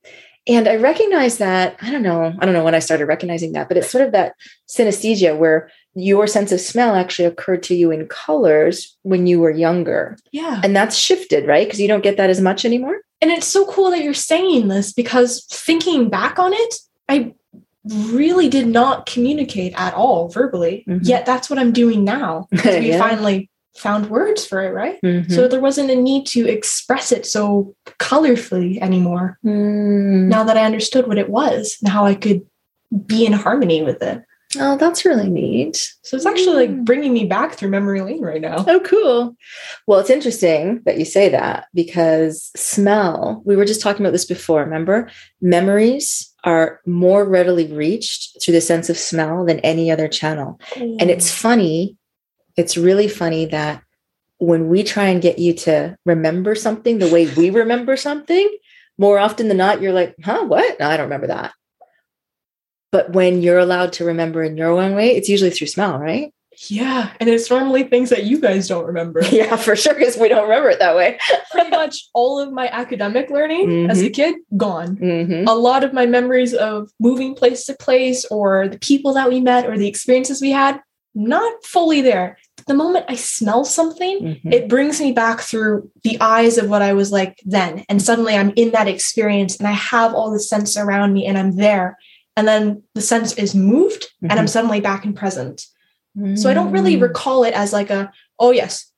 And 0.49 0.69
I 0.69 0.77
recognize 0.77 1.39
that, 1.39 1.77
I 1.83 1.91
don't 1.91 2.03
know, 2.03 2.33
I 2.39 2.45
don't 2.45 2.55
know 2.55 2.63
when 2.65 2.75
I 2.75 2.79
started 2.79 3.07
recognizing 3.07 3.53
that, 3.53 3.69
but 3.69 3.77
it's 3.77 3.91
sort 3.91 4.05
of 4.07 4.13
that 4.13 4.35
synesthesia 4.69 5.37
where 5.37 5.71
your 5.95 6.27
sense 6.27 6.53
of 6.53 6.61
smell 6.61 6.95
actually 6.95 7.25
occurred 7.25 7.63
to 7.65 7.75
you 7.75 7.91
in 7.91 8.07
colors 8.07 8.97
when 9.03 9.27
you 9.27 9.41
were 9.41 9.51
younger. 9.51 10.17
yeah. 10.33 10.61
And 10.63 10.77
that's 10.77 10.97
shifted, 10.97 11.47
right? 11.47 11.67
Because 11.67 11.81
you 11.81 11.89
don't 11.89 12.03
get 12.05 12.17
that 12.19 12.31
as 12.31 12.41
much 12.41 12.65
anymore. 12.65 12.99
And 13.23 13.31
it's 13.31 13.47
so 13.47 13.67
cool 13.67 13.91
that 13.91 14.05
you're 14.05 14.13
saying 14.15 14.69
this 14.69 14.93
because 14.93 15.45
thinking 15.51 16.09
back 16.11 16.39
on 16.39 16.53
it, 16.53 16.75
I 17.09 17.35
really 17.89 18.49
did 18.49 18.67
not 18.67 19.07
communicate 19.07 19.73
at 19.77 19.95
all 19.95 20.29
verbally. 20.29 20.85
Mhm. 20.89 21.01
Yet 21.03 21.25
that's 21.25 21.49
what 21.49 21.59
I'm 21.59 21.73
doing 21.73 22.05
now. 22.05 22.47
because 22.51 22.77
We 22.79 22.91
Yeah. 22.91 22.99
finally 22.99 23.49
found 23.79 24.11
words 24.11 24.47
for 24.47 24.61
it, 24.63 24.71
right? 24.71 24.99
Mhm. 25.03 25.31
So 25.31 25.49
there 25.49 25.61
wasn't 25.61 25.91
a 25.91 25.97
need 25.97 26.27
to 26.29 26.49
express 26.49 27.13
it 27.13 27.27
so 27.27 27.75
colorfully 27.99 28.81
anymore. 28.81 29.39
Mm. 29.45 30.29
Now 30.29 30.45
that 30.45 30.57
I 30.57 30.65
understood 30.65 31.07
what 31.07 31.19
it 31.19 31.31
was 31.31 31.77
and 31.83 31.93
how 31.93 32.05
I 32.05 32.15
could 32.15 32.43
be 33.07 33.27
in 33.27 33.33
harmony 33.33 33.83
with 33.83 34.03
it. 34.03 34.23
Oh, 34.59 34.77
that's 34.79 35.05
really 35.05 35.29
neat. 35.29 35.77
So 36.03 36.17
it's 36.17 36.25
actually 36.25 36.57
like 36.57 36.71
Mm. 36.71 36.85
bringing 36.85 37.13
me 37.13 37.25
back 37.27 37.55
through 37.55 37.69
memory 37.69 38.01
lane 38.01 38.23
right 38.23 38.41
now. 38.41 38.65
Oh, 38.67 38.81
cool. 38.81 39.37
Well, 39.87 39.99
it's 39.99 40.09
interesting 40.09 40.81
that 40.87 40.99
you 40.99 41.05
say 41.05 41.29
that 41.29 41.67
because 41.75 42.51
smell, 42.57 43.43
we 43.45 43.57
were 43.57 43.65
just 43.67 43.83
talking 43.83 44.07
about 44.07 44.13
this 44.13 44.25
before, 44.25 44.61
remember? 44.61 45.11
Memories 45.43 46.33
are 46.45 46.81
more 46.87 47.29
readily 47.29 47.67
reached 47.73 48.41
through 48.43 48.55
the 48.55 48.61
sense 48.61 48.89
of 48.89 48.97
smell 48.97 49.45
than 49.45 49.59
any 49.61 49.91
other 49.91 50.07
channel. 50.09 50.59
And 50.77 51.11
it's 51.11 51.31
funny, 51.31 51.97
it's 52.57 52.77
really 52.77 53.09
funny 53.09 53.47
that 53.47 53.83
when 54.39 54.69
we 54.69 54.83
try 54.83 55.07
and 55.07 55.23
get 55.23 55.39
you 55.39 55.55
to 55.55 55.97
remember 56.05 56.55
something 56.55 56.99
the 56.99 57.09
way 57.09 57.27
we 57.27 57.51
remember 57.51 57.97
something, 57.97 58.51
more 58.99 59.19
often 59.19 59.49
than 59.49 59.57
not, 59.57 59.81
you're 59.81 59.93
like, 59.93 60.15
huh, 60.23 60.45
what? 60.45 60.79
No, 60.79 60.89
I 60.89 60.97
don't 60.97 61.07
remember 61.07 61.29
that. 61.29 61.53
But 62.93 63.13
when 63.13 63.43
you're 63.43 63.59
allowed 63.59 63.93
to 63.95 64.05
remember 64.05 64.43
in 64.43 64.57
your 64.57 64.71
own 64.71 64.95
way, 64.95 65.17
it's 65.17 65.29
usually 65.29 65.51
through 65.51 65.67
smell, 65.67 65.99
right? 65.99 66.33
Yeah. 66.69 67.11
And 67.21 67.29
it's 67.29 67.51
normally 67.51 67.83
things 67.85 68.09
that 68.11 68.25
you 68.25 68.41
guys 68.41 68.69
don't 68.69 68.87
remember. 68.87 69.23
Yeah, 69.31 69.57
for 69.57 69.77
sure, 69.77 69.93
because 69.93 70.17
we 70.17 70.29
don't 70.29 70.45
remember 70.45 70.71
it 70.71 70.79
that 70.79 70.97
way. 70.97 71.19
Pretty 71.51 71.71
much 71.71 72.09
all 72.15 72.41
of 72.41 72.53
my 72.53 72.69
academic 72.69 73.29
learning 73.29 73.91
as 73.91 74.01
a 74.01 74.09
kid, 74.09 74.37
gone. 74.57 74.97
Mm-hmm. 74.97 75.47
A 75.47 75.55
lot 75.55 75.85
of 75.85 75.93
my 75.93 76.07
memories 76.07 76.55
of 76.55 76.91
moving 76.99 77.35
place 77.35 77.67
to 77.67 77.75
place 77.75 78.25
or 78.27 78.69
the 78.69 78.79
people 78.79 79.13
that 79.15 79.29
we 79.29 79.41
met 79.41 79.67
or 79.67 79.77
the 79.77 79.89
experiences 79.89 80.41
we 80.41 80.53
had, 80.53 80.81
not 81.15 81.65
fully 81.65 82.01
there. 82.01 82.39
The 82.67 82.75
moment 82.75 83.05
I 83.09 83.15
smell 83.15 83.65
something, 83.65 84.41
Mhm. 84.45 84.53
it 84.53 84.69
brings 84.69 85.01
me 85.01 85.13
back 85.13 85.41
through 85.41 85.91
the 86.03 86.21
eyes 86.21 86.59
of 86.59 86.69
what 86.69 86.83
I 86.83 86.93
was 86.95 87.13
like 87.13 87.39
then. 87.45 87.85
And 87.89 88.03
suddenly 88.03 88.35
I'm 88.35 88.53
in 88.57 88.73
that 88.73 88.89
experience 88.89 89.57
and 89.57 89.69
I 89.69 89.73
have 89.73 90.15
all 90.15 90.31
the 90.33 90.41
sense 90.41 90.77
around 90.77 91.13
me 91.13 91.27
and 91.27 91.39
I'm 91.39 91.55
there. 91.57 91.97
And 92.37 92.47
then 92.49 92.83
the 92.95 93.01
sense 93.01 93.33
is 93.35 93.55
moved 93.55 94.09
and 94.23 94.33
I'm 94.33 94.49
suddenly 94.49 94.81
back 94.81 95.05
in 95.05 95.13
present. 95.13 95.67
So 96.35 96.49
I 96.49 96.55
don't 96.55 96.73
really 96.73 96.97
Mm. 96.97 97.03
recall 97.03 97.45
it 97.45 97.53
as 97.53 97.73
like 97.75 97.91
a, 97.91 98.11
oh, 98.39 98.51
yes, 98.51 98.91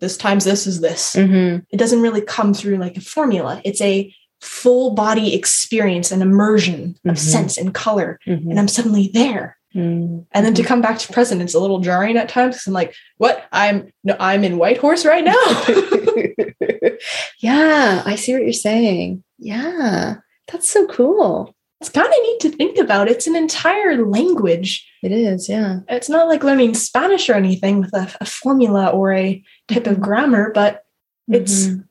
this 0.00 0.16
times 0.16 0.44
this 0.44 0.66
is 0.66 0.80
this. 0.80 1.14
Mhm. 1.14 1.62
It 1.70 1.76
doesn't 1.76 2.00
really 2.00 2.22
come 2.22 2.54
through 2.54 2.78
like 2.78 2.96
a 2.96 3.02
formula. 3.02 3.60
It's 3.64 3.82
a 3.82 4.12
full 4.40 4.92
body 4.94 5.34
experience 5.34 6.10
and 6.10 6.22
immersion 6.22 6.94
of 7.06 7.16
Mhm. 7.16 7.18
sense 7.18 7.58
and 7.58 7.74
color. 7.74 8.18
And 8.24 8.58
I'm 8.58 8.68
suddenly 8.68 9.10
there. 9.12 9.57
Mm. 9.74 10.26
And 10.32 10.46
then 10.46 10.54
to 10.54 10.62
come 10.62 10.80
back 10.80 10.98
to 10.98 11.12
present, 11.12 11.42
it's 11.42 11.54
a 11.54 11.60
little 11.60 11.80
jarring 11.80 12.16
at 12.16 12.28
times 12.28 12.54
because 12.56 12.66
I'm 12.66 12.72
like, 12.72 12.94
what? 13.18 13.44
I'm 13.52 13.92
no, 14.04 14.16
I'm 14.18 14.42
in 14.44 14.56
Whitehorse 14.58 15.04
right 15.04 15.24
now. 15.24 15.34
yeah, 17.40 18.02
I 18.04 18.16
see 18.16 18.32
what 18.32 18.42
you're 18.42 18.52
saying. 18.52 19.22
Yeah, 19.38 20.16
that's 20.50 20.68
so 20.70 20.86
cool. 20.86 21.54
it's 21.80 21.90
kind 21.90 22.06
of 22.06 22.12
neat 22.22 22.40
to 22.40 22.50
think 22.50 22.78
about. 22.78 23.08
It's 23.08 23.26
an 23.26 23.36
entire 23.36 24.04
language. 24.04 24.84
It 25.02 25.12
is, 25.12 25.48
yeah. 25.48 25.80
It's 25.88 26.08
not 26.08 26.26
like 26.28 26.42
learning 26.42 26.74
Spanish 26.74 27.28
or 27.28 27.34
anything 27.34 27.80
with 27.80 27.94
a, 27.94 28.10
a 28.20 28.24
formula 28.24 28.88
or 28.88 29.12
a 29.12 29.42
type 29.68 29.86
of 29.86 30.00
grammar, 30.00 30.50
but 30.52 30.82
it's 31.28 31.66
Mhm. 31.66 31.84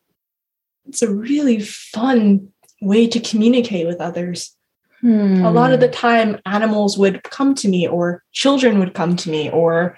it's 0.87 1.01
a 1.01 1.13
really 1.13 1.59
fun 1.61 2.49
way 2.81 3.07
to 3.07 3.19
communicate 3.19 3.87
with 3.87 4.01
others. 4.01 4.56
Hmm. 5.01 5.45
A 5.45 5.51
lot 5.51 5.73
of 5.73 5.79
the 5.79 5.88
time, 5.88 6.39
animals 6.45 6.97
would 6.97 7.23
come 7.23 7.53
to 7.55 7.67
me, 7.67 7.88
or 7.88 8.23
children 8.31 8.79
would 8.79 8.93
come 8.93 9.15
to 9.17 9.29
me, 9.29 9.49
or 9.49 9.97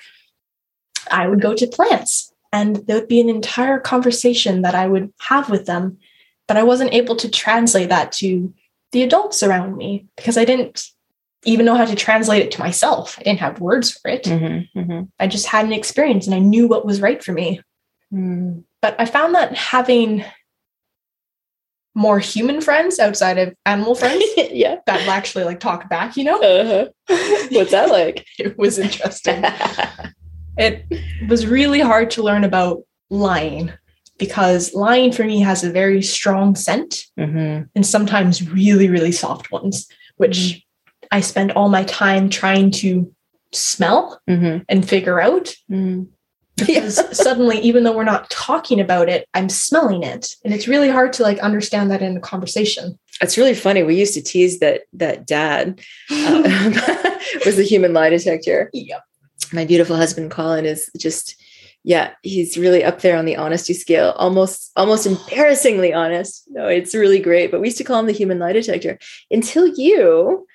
I 1.11 1.27
would 1.27 1.41
go 1.41 1.55
to 1.55 1.67
plants, 1.67 2.33
and 2.51 2.77
there 2.87 2.97
would 2.97 3.07
be 3.07 3.21
an 3.21 3.29
entire 3.29 3.79
conversation 3.79 4.61
that 4.63 4.75
I 4.75 4.87
would 4.87 5.13
have 5.21 5.49
with 5.49 5.65
them. 5.65 5.97
But 6.47 6.57
I 6.57 6.63
wasn't 6.63 6.93
able 6.93 7.15
to 7.17 7.29
translate 7.29 7.89
that 7.89 8.11
to 8.13 8.53
the 8.91 9.03
adults 9.03 9.43
around 9.43 9.77
me 9.77 10.07
because 10.17 10.37
I 10.37 10.45
didn't 10.45 10.83
even 11.45 11.65
know 11.65 11.75
how 11.75 11.85
to 11.85 11.95
translate 11.95 12.41
it 12.41 12.51
to 12.51 12.59
myself. 12.59 13.17
I 13.19 13.23
didn't 13.23 13.39
have 13.39 13.61
words 13.61 13.91
for 13.91 14.09
it. 14.09 14.23
Mhm, 14.23 14.67
mhm, 14.75 15.09
I 15.19 15.27
just 15.27 15.45
had 15.45 15.65
an 15.65 15.73
experience 15.73 16.25
and 16.25 16.35
I 16.35 16.39
knew 16.39 16.67
what 16.67 16.85
was 16.85 17.01
right 17.01 17.23
for 17.23 17.31
me. 17.31 17.61
mm. 18.13 18.63
But 18.81 18.95
I 18.97 19.05
found 19.05 19.35
that 19.35 19.55
having 19.55 20.25
more 21.99 22.17
human 22.19 22.61
friends 22.61 22.97
outside 22.97 23.37
of 23.37 23.53
animal 23.65 23.93
friends 23.93 24.23
yeah. 24.37 24.77
that 24.85 25.01
will 25.01 25.11
actually 25.11 25.43
like 25.43 25.59
talk 25.59 25.89
back, 25.89 26.15
you 26.15 26.23
know, 26.23 26.39
Uh-huh. 26.39 26.85
What's 27.51 27.71
that 27.71 27.89
like? 27.89 28.25
it 28.39 28.57
was 28.57 28.79
interesting. 28.79 29.43
it 30.57 30.85
was 31.27 31.45
really 31.45 31.81
hard 31.81 32.09
to 32.11 32.23
learn 32.23 32.43
about 32.45 32.83
lying 33.09 33.71
because 34.17 34.73
lying 34.73 35.11
for 35.11 35.23
me 35.25 35.41
has 35.41 35.63
a 35.63 35.71
very 35.71 36.01
strong 36.01 36.55
scent 36.55 37.03
Mhm, 37.19 37.67
and 37.75 37.85
sometimes 37.85 38.49
really, 38.49 38.87
really 38.89 39.11
soft 39.11 39.51
ones, 39.51 39.87
which 40.17 40.65
I 41.11 41.19
spend 41.21 41.51
all 41.51 41.69
my 41.69 41.83
time 41.83 42.29
trying 42.29 42.71
to 42.83 43.13
smell 43.51 44.21
mhm, 44.29 44.63
and 44.69 44.87
figure 44.87 45.19
out. 45.19 45.53
mm. 45.69 46.07
Because 46.65 47.17
suddenly, 47.17 47.59
even 47.59 47.83
though 47.83 47.95
we're 47.95 48.03
not 48.03 48.29
talking 48.29 48.79
about 48.79 49.09
it, 49.09 49.27
I'm 49.33 49.49
smelling 49.49 50.03
it. 50.03 50.35
And 50.43 50.53
it's 50.53 50.67
really 50.67 50.89
hard 50.89 51.13
to 51.13 51.23
like 51.23 51.39
understand 51.39 51.91
that 51.91 52.01
in 52.01 52.17
a 52.17 52.21
conversation. 52.21 52.97
It's 53.21 53.37
really 53.37 53.53
funny. 53.53 53.83
We 53.83 53.95
used 53.95 54.13
to 54.13 54.21
tease 54.21 54.59
that 54.59 54.81
that 54.93 55.25
dad 55.25 55.81
uh, 56.09 56.41
was 57.45 57.57
the 57.57 57.65
human 57.67 57.93
lie 57.93 58.09
detector. 58.09 58.69
Yep. 58.73 59.03
My 59.51 59.65
beautiful 59.65 59.95
husband 59.95 60.31
Colin 60.31 60.65
is 60.65 60.89
just, 60.97 61.35
yeah, 61.83 62.11
he's 62.21 62.57
really 62.57 62.83
up 62.83 63.01
there 63.01 63.17
on 63.17 63.25
the 63.25 63.35
honesty 63.35 63.73
scale, 63.73 64.13
almost 64.17 64.71
almost 64.75 65.05
embarrassingly 65.05 65.93
honest. 65.93 66.43
No, 66.49 66.67
it's 66.67 66.95
really 66.95 67.19
great. 67.19 67.51
But 67.51 67.61
we 67.61 67.67
used 67.67 67.77
to 67.79 67.83
call 67.83 67.99
him 67.99 68.05
the 68.05 68.13
human 68.13 68.39
lie 68.39 68.53
detector 68.53 68.99
until 69.31 69.67
you 69.67 70.45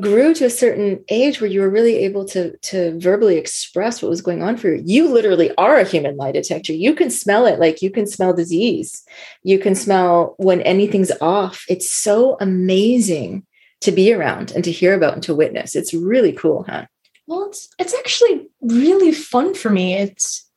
grew 0.00 0.34
to 0.34 0.44
a 0.44 0.50
certain 0.50 1.02
age 1.08 1.40
where 1.40 1.50
you 1.50 1.60
were 1.60 1.70
really 1.70 1.96
able 1.96 2.24
to 2.26 2.56
to 2.58 2.98
verbally 2.98 3.36
express 3.36 4.02
what 4.02 4.08
was 4.10 4.20
going 4.20 4.42
on 4.42 4.56
for 4.56 4.68
you. 4.74 4.82
You 4.84 5.08
literally 5.12 5.50
are 5.56 5.76
a 5.78 5.84
human 5.84 6.16
lie 6.16 6.32
detector. 6.32 6.72
You 6.72 6.94
can 6.94 7.10
smell 7.10 7.46
it 7.46 7.58
like 7.58 7.82
you 7.82 7.90
can 7.90 8.06
smell 8.06 8.34
disease. 8.34 9.02
You 9.42 9.58
can 9.58 9.74
smell 9.74 10.34
when 10.38 10.60
anything's 10.62 11.12
off. 11.20 11.64
It's 11.68 11.90
so 11.90 12.36
amazing 12.40 13.44
to 13.82 13.92
be 13.92 14.12
around 14.12 14.52
and 14.52 14.64
to 14.64 14.72
hear 14.72 14.94
about 14.94 15.14
and 15.14 15.22
to 15.24 15.34
witness. 15.34 15.74
It's 15.76 15.94
really 15.94 16.32
cool, 16.32 16.64
huh? 16.68 16.86
Well, 17.26 17.46
it's 17.48 17.68
it's 17.78 17.94
actually 17.94 18.48
really 18.60 19.12
fun 19.12 19.54
for 19.54 19.70
me. 19.70 19.94
It's 19.94 20.48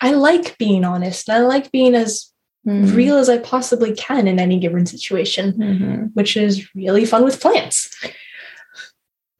I 0.00 0.12
like 0.12 0.56
being 0.58 0.84
honest 0.84 1.28
and 1.28 1.38
I 1.38 1.46
like 1.46 1.70
being 1.70 1.94
as 1.94 2.26
Mm-hmm. 2.68 2.94
real 2.94 3.16
as 3.16 3.30
I 3.30 3.38
possibly 3.38 3.94
can 3.94 4.28
in 4.28 4.38
any 4.38 4.58
given 4.60 4.84
situation, 4.84 5.54
Mhm. 5.54 6.10
which 6.12 6.36
is 6.36 6.68
really 6.74 7.06
fun 7.06 7.24
with 7.24 7.40
plants. 7.40 7.88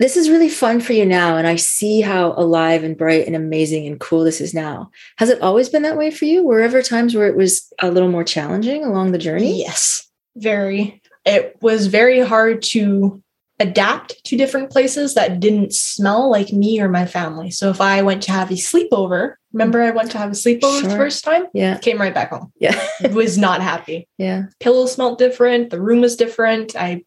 This 0.00 0.16
is 0.16 0.30
really 0.30 0.48
fun 0.48 0.80
for 0.80 0.94
you 0.94 1.04
now, 1.06 1.36
and 1.36 1.46
I 1.46 1.54
see 1.56 2.00
how 2.00 2.32
alive 2.36 2.82
and 2.82 2.96
bright 2.96 3.26
and 3.26 3.36
amazing 3.36 3.86
and 3.86 4.00
cool 4.00 4.24
this 4.24 4.40
is 4.40 4.54
now. 4.54 4.90
Has 5.18 5.28
it 5.28 5.40
always 5.42 5.68
been 5.68 5.82
that 5.82 5.98
way 5.98 6.10
for 6.10 6.24
you? 6.24 6.42
Were 6.44 6.60
ever 6.62 6.80
times 6.82 7.14
where 7.14 7.28
it 7.28 7.36
was 7.36 7.70
a 7.80 7.90
little 7.90 8.08
more 8.10 8.24
challenging 8.24 8.82
along 8.82 9.12
the 9.12 9.18
journey? 9.18 9.58
Yes, 9.60 10.08
very. 10.36 11.02
It 11.26 11.56
was 11.60 11.86
very 11.88 12.20
hard 12.20 12.62
to 12.72 13.22
adapt 13.58 14.24
to 14.24 14.38
different 14.38 14.70
places 14.70 15.12
that 15.14 15.38
didn't 15.38 15.74
smell 15.74 16.30
like 16.30 16.50
me 16.50 16.80
or 16.80 16.88
my 16.88 17.04
family. 17.04 17.50
So 17.50 17.68
if 17.68 17.78
I 17.82 18.00
went 18.00 18.22
to 18.22 18.32
have 18.32 18.50
a 18.50 18.54
sleepover, 18.54 19.34
remember 19.52 19.82
I 19.82 19.90
went 19.90 20.10
to 20.12 20.18
have 20.18 20.30
a 20.30 20.32
sleepover 20.34 20.82
the 20.82 20.96
first 20.96 21.24
time? 21.24 21.44
Yeah, 21.52 21.76
Came 21.76 21.98
right 22.00 22.14
back 22.14 22.30
home. 22.30 22.50
yeah, 22.58 22.82
Was 23.12 23.36
not 23.36 23.60
happy. 23.60 24.08
yeah. 24.16 24.44
Pillows 24.60 24.94
smelled 24.94 25.18
different. 25.18 25.68
The 25.68 25.80
room 25.80 26.00
was 26.00 26.16
different. 26.16 26.74
I 26.74 27.04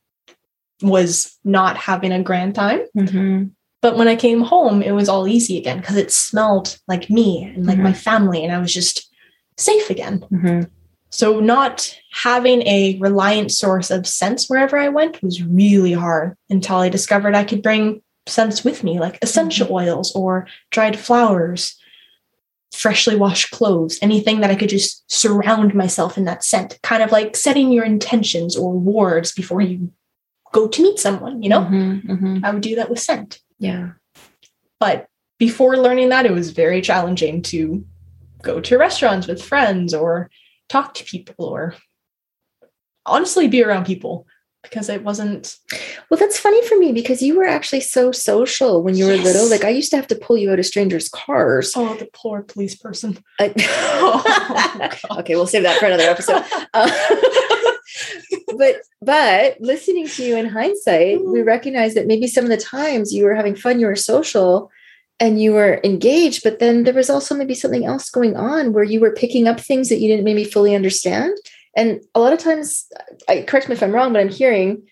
was 0.82 1.38
not 1.44 1.78
having 1.78 2.12
a 2.12 2.24
grand 2.24 2.56
time. 2.56 2.82
Mhm. 2.98 3.52
But 3.82 3.98
when 3.98 4.08
I 4.08 4.16
came 4.16 4.42
home, 4.42 4.82
it 4.82 4.92
was 4.92 5.10
all 5.10 5.28
easy 5.28 5.58
again 5.58 5.80
because 5.80 5.98
it 5.98 6.12
smelled 6.12 6.78
like 6.88 7.10
me 7.10 7.44
and 7.44 7.66
like 7.66 7.78
my 7.78 7.94
family, 7.94 8.44
and 8.44 8.54
I 8.54 8.60
was 8.60 8.74
just 8.74 9.10
safe 9.58 9.90
again. 9.90 10.26
Mhm. 10.32 10.70
So, 11.10 11.40
not 11.40 11.96
having 12.12 12.64
a 12.64 12.98
reliant 13.00 13.52
source 13.52 13.92
of 13.92 14.08
scents 14.08 14.50
wherever 14.50 14.78
I 14.78 14.90
went 14.90 15.22
was 15.22 15.44
really 15.44 15.94
hard 15.94 16.36
until 16.50 16.78
I 16.78 16.90
discovered 16.90 17.36
I 17.36 17.44
could 17.44 17.62
bring 17.62 18.02
scents 18.26 18.64
with 18.64 18.84
me, 18.84 19.00
like 19.00 19.20
essential 19.22 19.68
oils 19.72 20.16
or 20.16 20.48
dried 20.72 20.98
flowers, 20.98 21.76
freshly 22.74 23.16
washed 23.16 23.52
clothes, 23.52 24.00
anything 24.02 24.40
that 24.40 24.50
I 24.50 24.56
could 24.56 24.70
just 24.70 25.04
surround 25.12 25.76
myself 25.76 26.18
in 26.18 26.26
that 26.26 26.44
scent, 26.44 26.80
kind 26.82 27.04
of 27.04 27.12
like 27.12 27.36
setting 27.36 27.72
your 27.72 27.84
intentions 27.84 28.56
or 28.56 28.72
wards 28.74 29.32
before 29.34 29.62
you 29.62 29.92
go 30.54 30.68
to 30.70 30.82
meet 30.82 31.00
someone, 31.00 31.42
you 31.44 31.50
know? 31.50 31.62
Mhm, 31.62 32.06
mhm. 32.06 32.44
I 32.46 32.52
would 32.52 32.62
do 32.64 32.76
that 32.76 32.90
with 32.90 33.00
scent. 33.00 33.40
Yeah. 33.60 33.90
But 34.80 35.08
before 35.40 35.76
learning 35.78 36.10
that, 36.10 36.26
it 36.26 36.32
was 36.32 36.52
very 36.52 36.82
challenging 36.82 37.42
to 37.52 37.84
go 38.42 38.62
to 38.62 38.78
restaurants 38.78 39.28
with 39.28 39.44
friends 39.44 39.94
or 39.94 40.30
talk 40.70 40.94
to 40.96 41.04
people 41.04 41.46
or 41.46 41.76
honestly 43.06 43.48
be 43.48 43.64
around 43.64 43.86
people 43.86 44.26
because 44.62 44.88
it 44.90 45.04
wasn't. 45.04 45.58
Well, 46.10 46.18
that's 46.20 46.40
funny 46.40 46.66
for 46.68 46.78
me 46.78 46.94
because 46.94 47.22
you 47.22 47.36
were 47.38 47.46
actually 47.46 47.82
so 47.82 48.12
social 48.14 48.82
when 48.84 48.96
you 48.96 49.06
were 49.06 49.16
Yes. 49.16 49.26
little. 49.26 49.50
Like 49.50 49.66
I 49.66 49.70
used 49.70 49.90
to 49.92 49.98
have 49.98 50.08
to 50.08 50.16
pull 50.16 50.38
you 50.38 50.52
out 50.52 50.60
of 50.60 50.66
strangers' 50.66 51.10
cars. 51.10 51.74
Oh, 51.76 51.96
the 51.96 52.08
poor 52.14 52.44
police 52.44 52.76
person. 52.76 53.18
I- 53.42 53.54
Oh, 55.10 55.20
okay, 55.20 55.36
we'll 55.36 55.48
save 55.48 55.64
that 55.64 55.80
for 55.80 55.86
another 55.88 56.04
episode. 56.04 56.44
Uh, 56.74 56.90
but 58.58 58.76
but 59.02 59.60
listening 59.60 60.08
to 60.08 60.24
you 60.24 60.38
in 60.38 60.46
hindsight, 60.48 61.24
we 61.26 61.42
recognize 61.42 61.94
that 61.96 62.08
maybe 62.08 62.28
some 62.28 62.44
of 62.46 62.50
the 62.50 62.58
times 62.58 63.14
you 63.14 63.26
were 63.26 63.36
having 63.36 63.56
fun, 63.56 63.80
you 63.80 63.88
were 63.88 63.96
social, 63.96 64.72
and 65.20 65.42
you 65.42 65.54
were 65.54 65.80
engaged. 65.84 66.44
But 66.44 66.60
then 66.60 66.84
there 66.84 66.94
was 66.94 67.10
also 67.10 67.36
maybe 67.36 67.54
something 67.56 67.86
else 67.86 68.10
going 68.10 68.36
on 68.36 68.74
where 68.74 68.84
you 68.84 69.00
were 69.00 69.12
picking 69.14 69.48
up 69.48 69.60
things 69.60 69.90
that 69.90 70.00
you 70.00 70.08
didn't 70.08 70.26
maybe 70.26 70.44
fully 70.44 70.74
understand. 70.76 71.34
And 71.76 72.02
a 72.16 72.20
lot 72.20 72.34
of 72.34 72.40
times, 72.40 72.86
I 73.28 73.42
correct 73.42 73.68
me 73.70 73.76
if 73.76 73.84
I'm 73.84 73.92
wrong, 73.92 74.14
but 74.14 74.20
I'm 74.22 74.30
hearing 74.30 74.84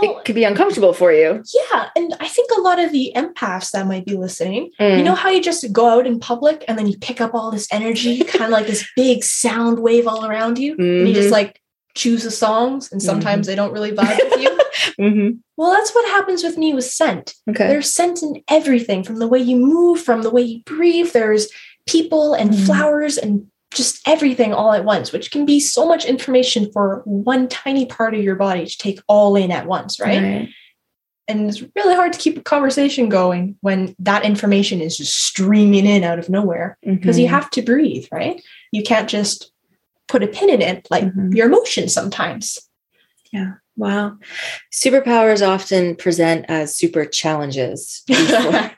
Well, 0.00 0.18
it 0.18 0.24
could 0.24 0.34
be 0.36 0.44
uncomfortable 0.44 0.94
for 0.94 1.12
you. 1.12 1.42
yeah, 1.54 1.88
and 1.96 2.14
I 2.20 2.28
think 2.28 2.50
a 2.56 2.60
lot 2.60 2.78
of 2.78 2.92
the 2.92 3.12
empaths 3.16 3.72
that 3.72 3.86
might 3.86 4.06
be 4.06 4.16
listening, 4.16 4.70
Mm. 4.80 4.98
you 4.98 5.04
know 5.04 5.14
how 5.16 5.28
you 5.28 5.42
just 5.42 5.70
go 5.72 5.86
out 5.86 6.06
in 6.06 6.18
public 6.20 6.64
and 6.66 6.78
then 6.78 6.86
you 6.86 6.96
pick 6.98 7.20
up 7.20 7.34
all 7.34 7.50
this 7.50 7.68
energy, 7.72 8.22
kind 8.24 8.44
of 8.44 8.50
like 8.50 8.66
this 8.66 8.86
big 8.96 9.22
sound 9.24 9.80
wave 9.80 10.06
all 10.06 10.24
around 10.24 10.58
you, 10.58 10.74
and 10.78 11.06
you 11.08 11.12
just 11.14 11.28
Mhm. 11.28 11.32
like 11.32 11.60
choose 11.94 12.22
the 12.22 12.30
songs 12.30 12.90
and 12.92 13.02
sometimes 13.02 13.46
they 13.46 13.54
don't 13.54 13.72
really 13.72 13.92
vibe 13.92 14.18
with 14.30 14.40
you. 14.42 14.50
Mhm. 14.98 15.38
Well, 15.56 15.70
that's 15.72 15.94
what 15.94 16.08
happens 16.10 16.42
with 16.42 16.56
me 16.58 16.74
with 16.74 16.84
scent. 16.84 17.34
Okay. 17.48 17.66
There's 17.68 17.92
scent 17.92 18.22
in 18.22 18.42
everything 18.48 19.02
from 19.02 19.16
the 19.18 19.28
way 19.28 19.38
you 19.38 19.56
move, 19.56 20.00
from 20.00 20.22
the 20.22 20.30
way 20.30 20.42
you 20.42 20.62
breathe. 20.64 21.12
There's 21.12 21.48
people 21.86 22.34
and 22.34 22.50
Mhm. 22.50 22.66
flowers 22.66 23.16
and 23.18 23.46
just 23.72 24.00
everything 24.06 24.52
all 24.52 24.72
at 24.72 24.84
once, 24.84 25.12
which 25.12 25.30
can 25.30 25.44
be 25.46 25.58
so 25.60 25.86
much 25.86 26.04
information 26.04 26.70
for 26.72 27.02
one 27.04 27.48
tiny 27.48 27.86
part 27.86 28.14
of 28.14 28.22
your 28.22 28.36
body 28.36 28.66
to 28.66 28.78
take 28.78 29.00
all 29.06 29.36
in 29.36 29.50
at 29.50 29.66
once, 29.66 29.98
right? 30.00 30.48
And 31.28 31.48
it's 31.48 31.62
really 31.76 31.94
hard 31.94 32.12
to 32.12 32.18
keep 32.18 32.36
a 32.36 32.42
conversation 32.42 33.08
going 33.08 33.56
when 33.60 33.94
that 34.00 34.24
information 34.24 34.80
is 34.80 34.96
just 34.96 35.16
streaming 35.22 35.86
in 35.86 36.04
out 36.04 36.18
of 36.18 36.28
nowhere 36.28 36.76
because 36.82 37.18
you 37.18 37.26
Mhm. 37.26 37.30
have 37.30 37.50
to 37.50 37.62
breathe, 37.62 38.06
right? 38.10 38.42
You 38.72 38.82
can't 38.82 39.08
just 39.08 39.52
put 40.10 40.22
a 40.22 40.26
pin 40.26 40.50
in 40.50 40.60
it 40.62 40.86
like 40.90 41.04
Mhm. 41.04 41.34
your 41.34 41.46
emotions 41.46 41.92
sometimes. 41.94 42.58
Yeah. 43.32 43.52
Wow. 43.76 44.18
Superpowers 44.72 45.46
often 45.46 45.94
present 45.96 46.44
as 46.48 46.74
super 46.76 47.04
challenges 47.06 48.02
before, 48.06 48.70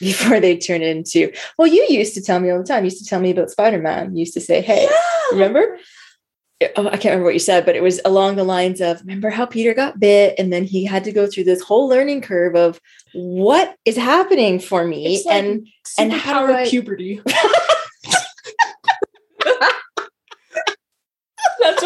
before 0.00 0.40
they 0.40 0.56
turn 0.58 0.82
into. 0.82 1.32
Well, 1.56 1.68
you 1.68 1.86
used 1.88 2.14
to 2.14 2.22
tell 2.22 2.40
me 2.40 2.50
all 2.50 2.58
the 2.58 2.64
time. 2.66 2.82
You 2.84 2.90
used 2.90 3.02
to 3.04 3.08
tell 3.08 3.20
me 3.20 3.30
about 3.30 3.50
Spider 3.50 3.78
Man. 3.78 4.14
You 4.14 4.20
used 4.20 4.34
to 4.34 4.40
say, 4.40 4.60
"Hey, 4.60 4.86
remember?" 5.32 5.78
Oh, 6.76 6.88
I 6.88 6.98
can't 6.98 7.04
remember 7.14 7.24
what 7.24 7.32
you 7.32 7.38
said, 7.40 7.64
but 7.64 7.74
it 7.76 7.82
was 7.82 8.02
along 8.04 8.36
the 8.36 8.44
lines 8.44 8.82
of, 8.82 9.00
"Remember 9.00 9.30
how 9.30 9.46
Peter 9.46 9.72
got 9.72 9.98
bit, 9.98 10.34
and 10.38 10.52
then 10.52 10.64
he 10.64 10.84
had 10.84 11.04
to 11.04 11.12
go 11.12 11.26
through 11.26 11.44
this 11.44 11.62
whole 11.62 11.88
learning 11.88 12.20
curve 12.20 12.54
of 12.54 12.78
what 13.14 13.76
is 13.86 13.96
happening 13.96 14.58
for 14.60 14.84
me." 14.84 15.22
Like 15.24 15.34
and 15.36 15.66
and 15.98 16.12
how 16.12 16.46
do 16.46 16.52
I- 16.52 16.68
puberty. 16.68 17.22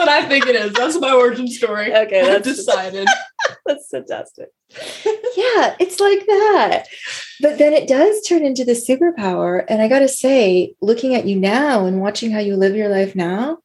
what 0.04 0.22
I 0.24 0.26
think 0.28 0.46
it 0.46 0.54
is. 0.56 0.72
That's 0.74 0.98
my 1.00 1.12
origin 1.12 1.48
story. 1.48 1.92
Okay, 2.04 2.22
that's- 2.22 2.56
decided. 2.56 3.08
That's 3.66 3.88
fantastic. 3.90 4.48
yeah, 5.36 5.74
it's 5.78 6.00
like 6.00 6.24
that. 6.26 6.84
But 7.40 7.58
then 7.58 7.72
it 7.72 7.86
does 7.88 8.22
turn 8.22 8.44
into 8.44 8.64
the 8.64 8.72
superpower. 8.72 9.64
And 9.68 9.82
I 9.82 9.88
got 9.88 9.98
to 10.00 10.08
say, 10.08 10.74
looking 10.80 11.14
at 11.14 11.26
you 11.26 11.38
now 11.38 11.84
and 11.84 12.00
watching 12.00 12.30
how 12.30 12.38
you 12.40 12.56
live 12.56 12.74
your 12.74 12.88
life 12.88 13.14
now, 13.14 13.58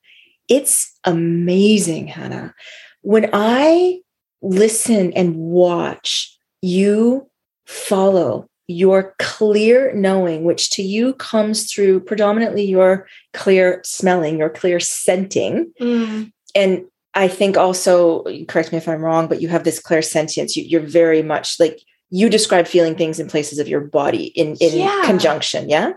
it's 0.50 0.98
amazing, 1.06 2.08
Hannah. 2.08 2.54
When 3.02 3.30
I 3.34 4.00
listen 4.42 5.14
and 5.14 5.36
watch 5.36 6.38
you 6.62 7.30
follow 7.66 8.49
your 8.70 9.16
clear 9.18 9.92
knowing, 9.96 10.44
which 10.44 10.70
to 10.70 10.84
you 10.84 11.14
comes 11.16 11.72
through 11.72 12.00
predominantly 12.02 12.64
your 12.64 13.08
clear 13.34 13.82
smelling, 13.84 14.38
your 14.38 14.50
clear 14.50 14.80
scenting, 14.80 15.74
Mm, 15.82 16.32
and 16.56 16.86
I 17.16 17.28
think 17.28 17.58
also, 17.58 18.24
correct 18.48 18.72
me 18.72 18.78
if 18.78 18.88
I'm 18.88 19.02
wrong, 19.04 19.28
but 19.28 19.42
you 19.42 19.48
have 19.48 19.64
this 19.64 19.80
clear 19.80 20.04
sentience. 20.04 20.56
You, 20.56 20.64
you're 20.64 20.82
very 20.88 21.24
much 21.24 21.60
like 21.60 21.82
you 22.12 22.30
describe 22.30 22.68
feeling 22.68 22.96
things 22.96 23.20
in 23.20 23.28
places 23.28 23.58
of 23.58 23.68
your 23.68 23.82
body 23.82 24.26
in 24.36 24.56
in 24.62 24.78
Yeah. 24.78 25.02
conjunction. 25.06 25.68
Yeah. 25.70 25.94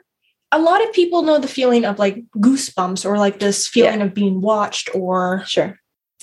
A 0.52 0.58
lot 0.58 0.82
of 0.87 0.92
people 0.94 1.22
know 1.22 1.38
the 1.38 1.48
feeling 1.48 1.85
of 1.85 1.98
like 1.98 2.24
goosebumps 2.38 3.04
or 3.04 3.18
like 3.18 3.38
this 3.40 3.68
feeling 3.68 4.00
of 4.00 4.14
being 4.14 4.40
watched 4.40 4.88
or 4.94 5.42
Sure. 5.46 5.78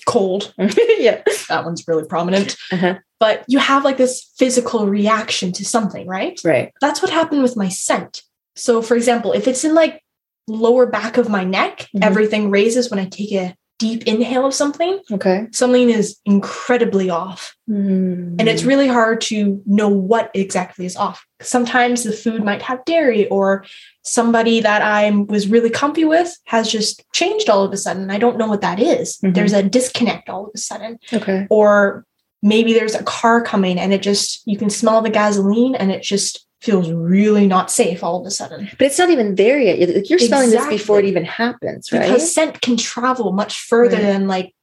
cold. 0.07 0.53
yeah. 0.97 1.21
That 1.49 1.65
one's 1.65 1.87
really 1.87 2.05
prominent. 2.05 2.57
Uh-huh. 2.71 2.95
But 3.19 3.43
you 3.47 3.59
have 3.59 3.83
like 3.83 3.97
this 3.97 4.31
physical 4.37 4.87
reaction 4.87 5.51
to 5.53 5.65
something, 5.65 6.07
right? 6.07 6.39
Right. 6.43 6.71
That's 6.81 7.01
what 7.01 7.11
happened 7.11 7.43
with 7.43 7.57
my 7.57 7.69
scent. 7.69 8.23
So, 8.55 8.81
for 8.81 8.95
example, 8.95 9.33
if 9.33 9.47
it's 9.47 9.63
in 9.63 9.73
like 9.73 10.01
lower 10.47 10.85
back 10.85 11.17
of 11.17 11.29
my 11.29 11.43
neck, 11.43 11.87
Mhm. 11.95 12.03
everything 12.03 12.49
raises 12.49 12.89
when 12.89 12.99
I 12.99 13.05
take 13.05 13.31
a 13.33 13.55
deep 13.77 14.05
inhale 14.07 14.45
of 14.45 14.53
something. 14.53 14.99
Okay. 15.09 15.47
Something 15.53 15.89
is 15.89 16.17
incredibly 16.25 17.09
off. 17.09 17.55
Mm. 17.69 18.35
And 18.37 18.49
it's 18.49 18.63
really 18.65 18.87
hard 18.89 19.21
to 19.21 19.61
know 19.65 19.87
what 19.87 20.31
exactly 20.33 20.85
is 20.85 20.97
off. 20.97 21.25
Sometimes 21.41 22.03
the 22.03 22.11
food 22.11 22.43
might 22.43 22.61
have 22.61 22.83
dairy, 22.83 23.27
or 23.29 23.63
somebody 24.03 24.59
that 24.59 24.81
I 24.81 25.09
was 25.11 25.47
really 25.47 25.69
comfy 25.69 26.03
with 26.03 26.35
has 26.47 26.69
just 26.69 27.03
changed 27.13 27.49
all 27.49 27.63
of 27.63 27.71
a 27.71 27.77
sudden. 27.77 28.09
I 28.11 28.17
don't 28.17 28.37
know 28.37 28.47
what 28.47 28.61
that 28.61 28.79
is. 28.81 29.17
Mhm. 29.23 29.33
There's 29.35 29.53
a 29.53 29.63
disconnect 29.63 30.27
all 30.29 30.45
of 30.47 30.51
a 30.53 30.57
sudden. 30.57 30.99
okay. 31.13 31.47
Or 31.49 32.05
maybe 32.41 32.73
there's 32.73 32.95
a 32.95 33.03
car 33.03 33.41
coming 33.43 33.77
and 33.79 33.93
it 33.93 34.01
just, 34.01 34.41
you 34.45 34.57
can 34.57 34.69
smell 34.69 35.01
the 35.01 35.09
gasoline 35.09 35.75
and 35.75 35.91
it 35.91 36.01
just 36.03 36.45
feels 36.61 36.91
really 36.91 37.47
not 37.47 37.71
safe 37.71 38.03
all 38.03 38.19
of 38.19 38.25
a 38.25 38.31
sudden. 38.31 38.69
But 38.77 38.87
it's 38.87 38.97
not 38.99 39.09
even 39.09 39.35
there 39.35 39.59
yet. 39.59 39.77
You're- 39.79 39.93
Like 39.93 40.09
you're 40.09 40.19
smelling 40.19 40.49
this 40.49 40.67
before 40.67 40.99
it 40.99 41.05
even 41.05 41.25
happens, 41.25 41.91
right? 41.91 42.01
Because 42.03 42.33
scent 42.33 42.61
can 42.61 42.75
travel 42.77 43.31
much 43.31 43.59
further 43.61 43.95
Right. 43.95 44.01
than 44.03 44.27
like 44.27 44.53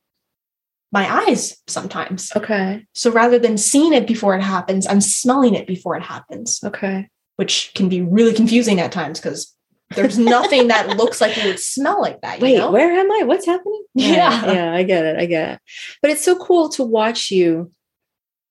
my 0.92 1.26
eyes 1.26 1.56
sometimes. 1.66 2.32
okay. 2.36 2.84
So 2.94 3.10
rather 3.10 3.38
than 3.38 3.58
seeing 3.58 3.92
it 3.92 4.06
before 4.06 4.34
it 4.36 4.42
happens, 4.42 4.86
I'm 4.86 5.00
smelling 5.00 5.54
it 5.54 5.66
before 5.66 5.96
it 5.96 6.02
happens. 6.02 6.60
Okay. 6.64 7.08
which 7.36 7.72
can 7.74 7.88
be 7.90 8.00
really 8.00 8.32
confusing 8.32 8.80
at 8.80 8.90
times 8.92 9.20
because 9.20 9.54
there's 9.94 10.18
nothing 10.18 10.68
that 10.68 10.96
looks 10.96 11.20
like 11.20 11.38
it 11.38 11.44
would 11.44 11.60
smell 11.60 12.00
like 12.00 12.20
that. 12.22 12.38
You 12.38 12.44
Wait, 12.44 12.58
know? 12.58 12.70
where 12.70 12.92
am 12.92 13.10
I? 13.10 13.22
What's 13.24 13.46
happening? 13.46 13.82
Yeah. 13.94 14.52
Yeah, 14.52 14.74
I 14.74 14.82
get 14.82 15.04
it. 15.04 15.18
I 15.18 15.26
get 15.26 15.54
it. 15.54 15.60
But 16.02 16.10
it's 16.10 16.24
so 16.24 16.36
cool 16.36 16.68
to 16.70 16.82
watch 16.82 17.30
you 17.30 17.70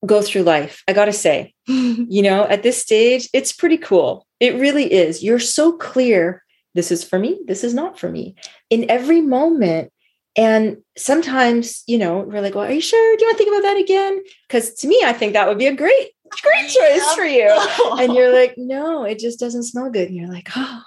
go 0.05 0.21
through 0.21 0.43
life. 0.43 0.83
I 0.87 0.93
got 0.93 1.05
to 1.05 1.13
say, 1.13 1.53
you 1.67 2.21
know, 2.21 2.45
at 2.45 2.63
this 2.63 2.81
stage, 2.81 3.29
it's 3.33 3.53
pretty 3.53 3.77
cool. 3.77 4.25
It 4.39 4.55
really 4.55 4.91
is. 4.91 5.23
You're 5.23 5.39
so 5.39 5.73
clear. 5.73 6.43
This 6.73 6.91
is 6.91 7.03
for 7.03 7.19
me. 7.19 7.39
This 7.45 7.63
is 7.63 7.73
not 7.73 7.99
for 7.99 8.09
me 8.09 8.35
in 8.69 8.89
every 8.89 9.21
moment. 9.21 9.91
And 10.37 10.77
sometimes, 10.97 11.83
you 11.87 11.97
know, 11.97 12.19
we're 12.19 12.41
like, 12.41 12.55
well, 12.55 12.65
are 12.65 12.71
you 12.71 12.81
sure? 12.81 13.17
Do 13.17 13.23
you 13.23 13.29
want 13.29 13.37
to 13.37 13.43
think 13.43 13.55
about 13.55 13.67
that 13.69 13.79
again? 13.79 14.21
Because 14.47 14.73
to 14.75 14.87
me, 14.87 15.01
I 15.05 15.13
think 15.13 15.33
that 15.33 15.47
would 15.47 15.57
be 15.57 15.67
a 15.67 15.75
great, 15.75 16.09
great 16.41 16.69
choice 16.69 17.13
for 17.15 17.23
you. 17.25 17.49
And 17.99 18.13
you're 18.13 18.33
like, 18.33 18.53
no, 18.57 19.03
it 19.03 19.19
just 19.19 19.39
doesn't 19.39 19.63
smell 19.63 19.89
good. 19.89 20.07
And 20.09 20.15
you're 20.17 20.27
like, 20.31 20.49
oh. 20.55 20.81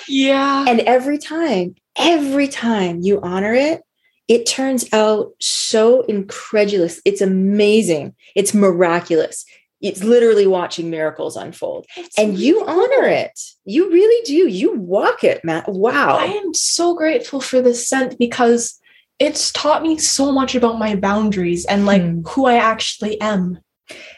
yeah. 0.08 0.64
and 0.68 0.80
every 0.80 1.18
time, 1.18 1.74
every 1.96 2.48
time 2.48 3.00
you 3.00 3.20
honor 3.22 3.54
it, 3.54 3.82
it 4.28 4.46
turns 4.46 4.90
out 4.92 5.32
so 5.40 6.02
incredulous. 6.02 7.00
It's 7.04 7.20
amazing. 7.20 8.14
It's 8.36 8.54
miraculous. 8.54 9.44
It's 9.80 10.04
literally 10.04 10.46
watching 10.46 10.90
miracles 10.90 11.36
unfold. 11.36 11.86
It's 11.96 12.16
And 12.18 12.38
you 12.38 12.60
really 12.60 12.72
honor 12.72 13.00
cool. 13.00 13.08
it. 13.12 13.40
You 13.64 13.90
really 13.90 14.24
do. 14.26 14.46
You 14.48 14.76
walk 14.78 15.24
it, 15.24 15.42
Matt. 15.42 15.68
Wow. 15.68 16.18
I 16.18 16.26
am 16.26 16.52
so 16.54 16.94
grateful 16.94 17.40
for 17.40 17.60
this 17.62 17.88
scent 17.88 18.18
because 18.18 18.78
it's 19.18 19.50
taught 19.52 19.82
me 19.82 19.96
so 19.98 20.32
much 20.32 20.54
about 20.54 20.78
my 20.78 20.96
boundaries 20.96 21.64
and 21.66 21.86
like 21.86 22.02
Hmm. 22.02 22.20
who 22.28 22.46
I 22.46 22.54
actually 22.56 23.20
am. 23.20 23.58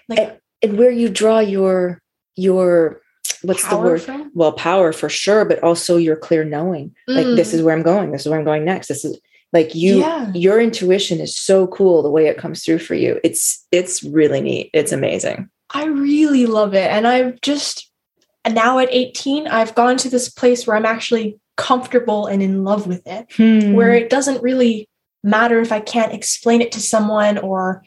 Like 0.08 0.40
and 0.62 0.78
where 0.78 0.90
you 0.90 1.08
draw 1.08 1.40
your 1.40 2.00
your 2.36 3.00
what's 3.42 3.66
the 3.68 3.76
word? 3.76 4.00
from. 4.02 4.30
Well, 4.34 4.52
power 4.52 4.92
for 4.92 5.08
sure, 5.08 5.44
but 5.44 5.62
also 5.62 5.96
your 5.96 6.16
clear 6.16 6.44
knowing. 6.44 6.94
Like 7.08 7.26
this 7.36 7.50
Mm. 7.50 7.54
is 7.54 7.62
where 7.62 7.74
I'm 7.76 7.82
going. 7.82 8.12
This 8.12 8.22
is 8.22 8.28
where 8.28 8.38
I'm 8.38 8.44
going 8.44 8.64
next. 8.64 8.88
This 8.88 9.04
is 9.04 9.18
like 9.52 9.74
you 9.74 9.98
Yeah. 10.00 10.30
your 10.34 10.60
intuition 10.60 11.20
is 11.20 11.36
so 11.36 11.66
cool 11.66 12.02
the 12.02 12.10
way 12.10 12.26
it 12.26 12.38
comes 12.38 12.64
through 12.64 12.78
for 12.78 12.94
you. 12.94 13.20
It's 13.24 13.66
it's 13.70 14.02
really 14.02 14.40
neat. 14.40 14.70
It's 14.72 14.92
amazing. 14.92 15.48
I 15.74 15.84
really 15.86 16.46
love 16.46 16.74
it. 16.74 16.90
And 16.90 17.06
I've 17.06 17.40
just 17.40 17.90
and 18.44 18.54
now 18.56 18.78
at 18.80 18.88
18, 18.90 19.46
I've 19.46 19.74
gone 19.76 19.96
to 19.98 20.08
this 20.10 20.28
place 20.28 20.66
where 20.66 20.76
I'm 20.76 20.84
actually 20.86 21.38
comfortable 21.56 22.26
and 22.26 22.42
in 22.42 22.64
love 22.64 22.86
with 22.86 23.06
it. 23.06 23.26
Hmm. 23.36 23.74
where 23.74 23.92
it 23.92 24.10
doesn't 24.10 24.42
really 24.42 24.88
matter 25.22 25.60
if 25.60 25.70
I 25.70 25.78
can't 25.80 26.12
explain 26.12 26.60
it 26.60 26.72
to 26.72 26.80
someone 26.80 27.38
or 27.38 27.84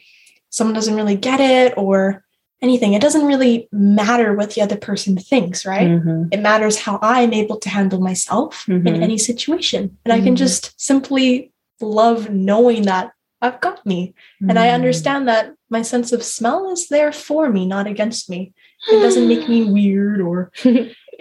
someone 0.56 0.74
doesn't 0.74 0.96
really 0.96 1.16
get 1.16 1.40
it 1.40 1.74
or 1.76 2.24
anything. 2.62 2.94
It 2.94 3.02
doesn't 3.02 3.26
really 3.26 3.68
matter 3.72 4.32
what 4.34 4.50
the 4.52 4.62
other 4.62 4.76
person 4.78 5.16
thinks, 5.18 5.66
right? 5.66 5.88
Mhm. 5.88 6.32
It 6.32 6.40
matters 6.40 6.78
how 6.78 6.98
I'm 7.02 7.32
able 7.34 7.58
to 7.58 7.68
handle 7.68 8.00
myself 8.00 8.64
Mhm. 8.66 8.86
in 8.88 9.02
any 9.02 9.18
situation. 9.18 9.82
And 10.04 10.12
I 10.16 10.20
can 10.20 10.34
Mhm. 10.34 10.38
just 10.44 10.62
simply 10.80 11.52
love 11.82 12.30
knowing 12.30 12.82
that 12.84 13.10
I've 13.42 13.60
got 13.60 13.84
me. 13.84 14.14
And 14.48 14.58
I 14.58 14.68
Mhm. 14.68 14.74
understand 14.78 15.28
that 15.28 15.52
my 15.68 15.82
sense 15.82 16.10
of 16.12 16.22
smell 16.22 16.72
is 16.72 16.88
there 16.88 17.12
for 17.12 17.50
me, 17.50 17.66
not 17.66 17.86
against 17.86 18.30
me. 18.30 18.54
It 18.90 19.00
doesn't 19.02 19.28
make 19.28 19.46
me 19.48 19.58
weird 19.76 20.22
or 20.22 20.50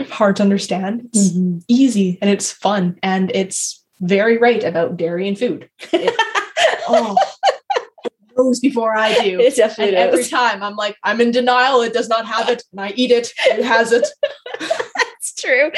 hard 0.10 0.38
to 0.38 0.44
understand. 0.44 1.10
It's 1.12 1.32
Mhm. 1.34 1.62
easy 1.68 2.18
and 2.22 2.30
it's 2.30 2.50
fun 2.52 2.98
and 3.04 3.30
it's 3.36 3.84
very 4.00 4.38
right 4.38 4.64
about 4.64 4.96
dairy 4.96 5.28
and 5.28 5.38
food. 5.38 5.68
It- 5.92 6.16
oh, 6.88 7.16
knows 8.38 8.60
before 8.60 8.96
I 8.98 9.14
do. 9.24 9.40
It 9.46 9.56
definitely 9.56 9.96
and 9.96 10.08
every 10.14 10.24
time 10.26 10.62
I'm 10.64 10.76
like, 10.76 10.96
I'm 11.04 11.22
in 11.22 11.32
denial. 11.32 11.82
It 11.82 11.94
does 11.94 12.10
not 12.10 12.26
have 12.26 12.50
it, 12.50 12.64
and 12.72 12.82
I 12.82 12.94
eat 12.96 13.12
it. 13.12 13.32
It 13.48 13.64
has 13.64 13.92
it. 13.92 14.08
That's 14.60 15.34
true. 15.42 15.72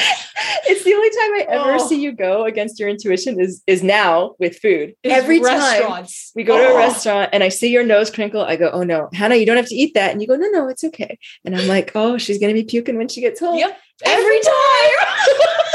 It's 0.69 0.83
the 0.83 0.93
only 0.93 1.09
time 1.09 1.33
I 1.35 1.45
ever 1.55 1.75
Oh. 1.75 1.87
see 1.87 2.01
you 2.01 2.11
go 2.11 2.43
against 2.45 2.79
your 2.79 2.89
intuition 2.89 3.39
is 3.39 3.63
is 3.67 3.81
now 3.83 4.35
with 4.39 4.57
food. 4.59 4.93
It's 5.03 5.13
Every 5.13 5.39
time 5.39 6.05
we 6.35 6.43
go 6.43 6.57
to 6.57 6.67
Oh. 6.67 6.75
a 6.75 6.77
restaurant 6.77 7.29
and 7.33 7.43
I 7.43 7.49
see 7.49 7.69
your 7.69 7.83
nose 7.85 8.09
crinkle, 8.11 8.41
I 8.41 8.55
go, 8.57 8.69
"Oh 8.71 8.83
no, 8.83 9.09
Hannah, 9.13 9.35
you 9.35 9.45
don't 9.45 9.55
have 9.57 9.67
to 9.69 9.75
eat 9.75 9.93
that." 9.93 10.11
And 10.11 10.21
you 10.21 10.27
go, 10.27 10.35
"No, 10.35 10.47
no, 10.49 10.67
it's 10.67 10.83
okay." 10.83 11.17
And 11.45 11.55
I'm 11.57 11.67
like, 11.67 11.91
"Oh, 11.95 12.17
she's 12.17 12.39
gonna 12.39 12.53
be 12.53 12.63
puking 12.65 12.97
when 12.97 13.07
she 13.07 13.21
gets 13.21 13.39
home." 13.39 13.57
Yep. 13.57 13.77
every 14.05 14.39
time. 14.41 14.91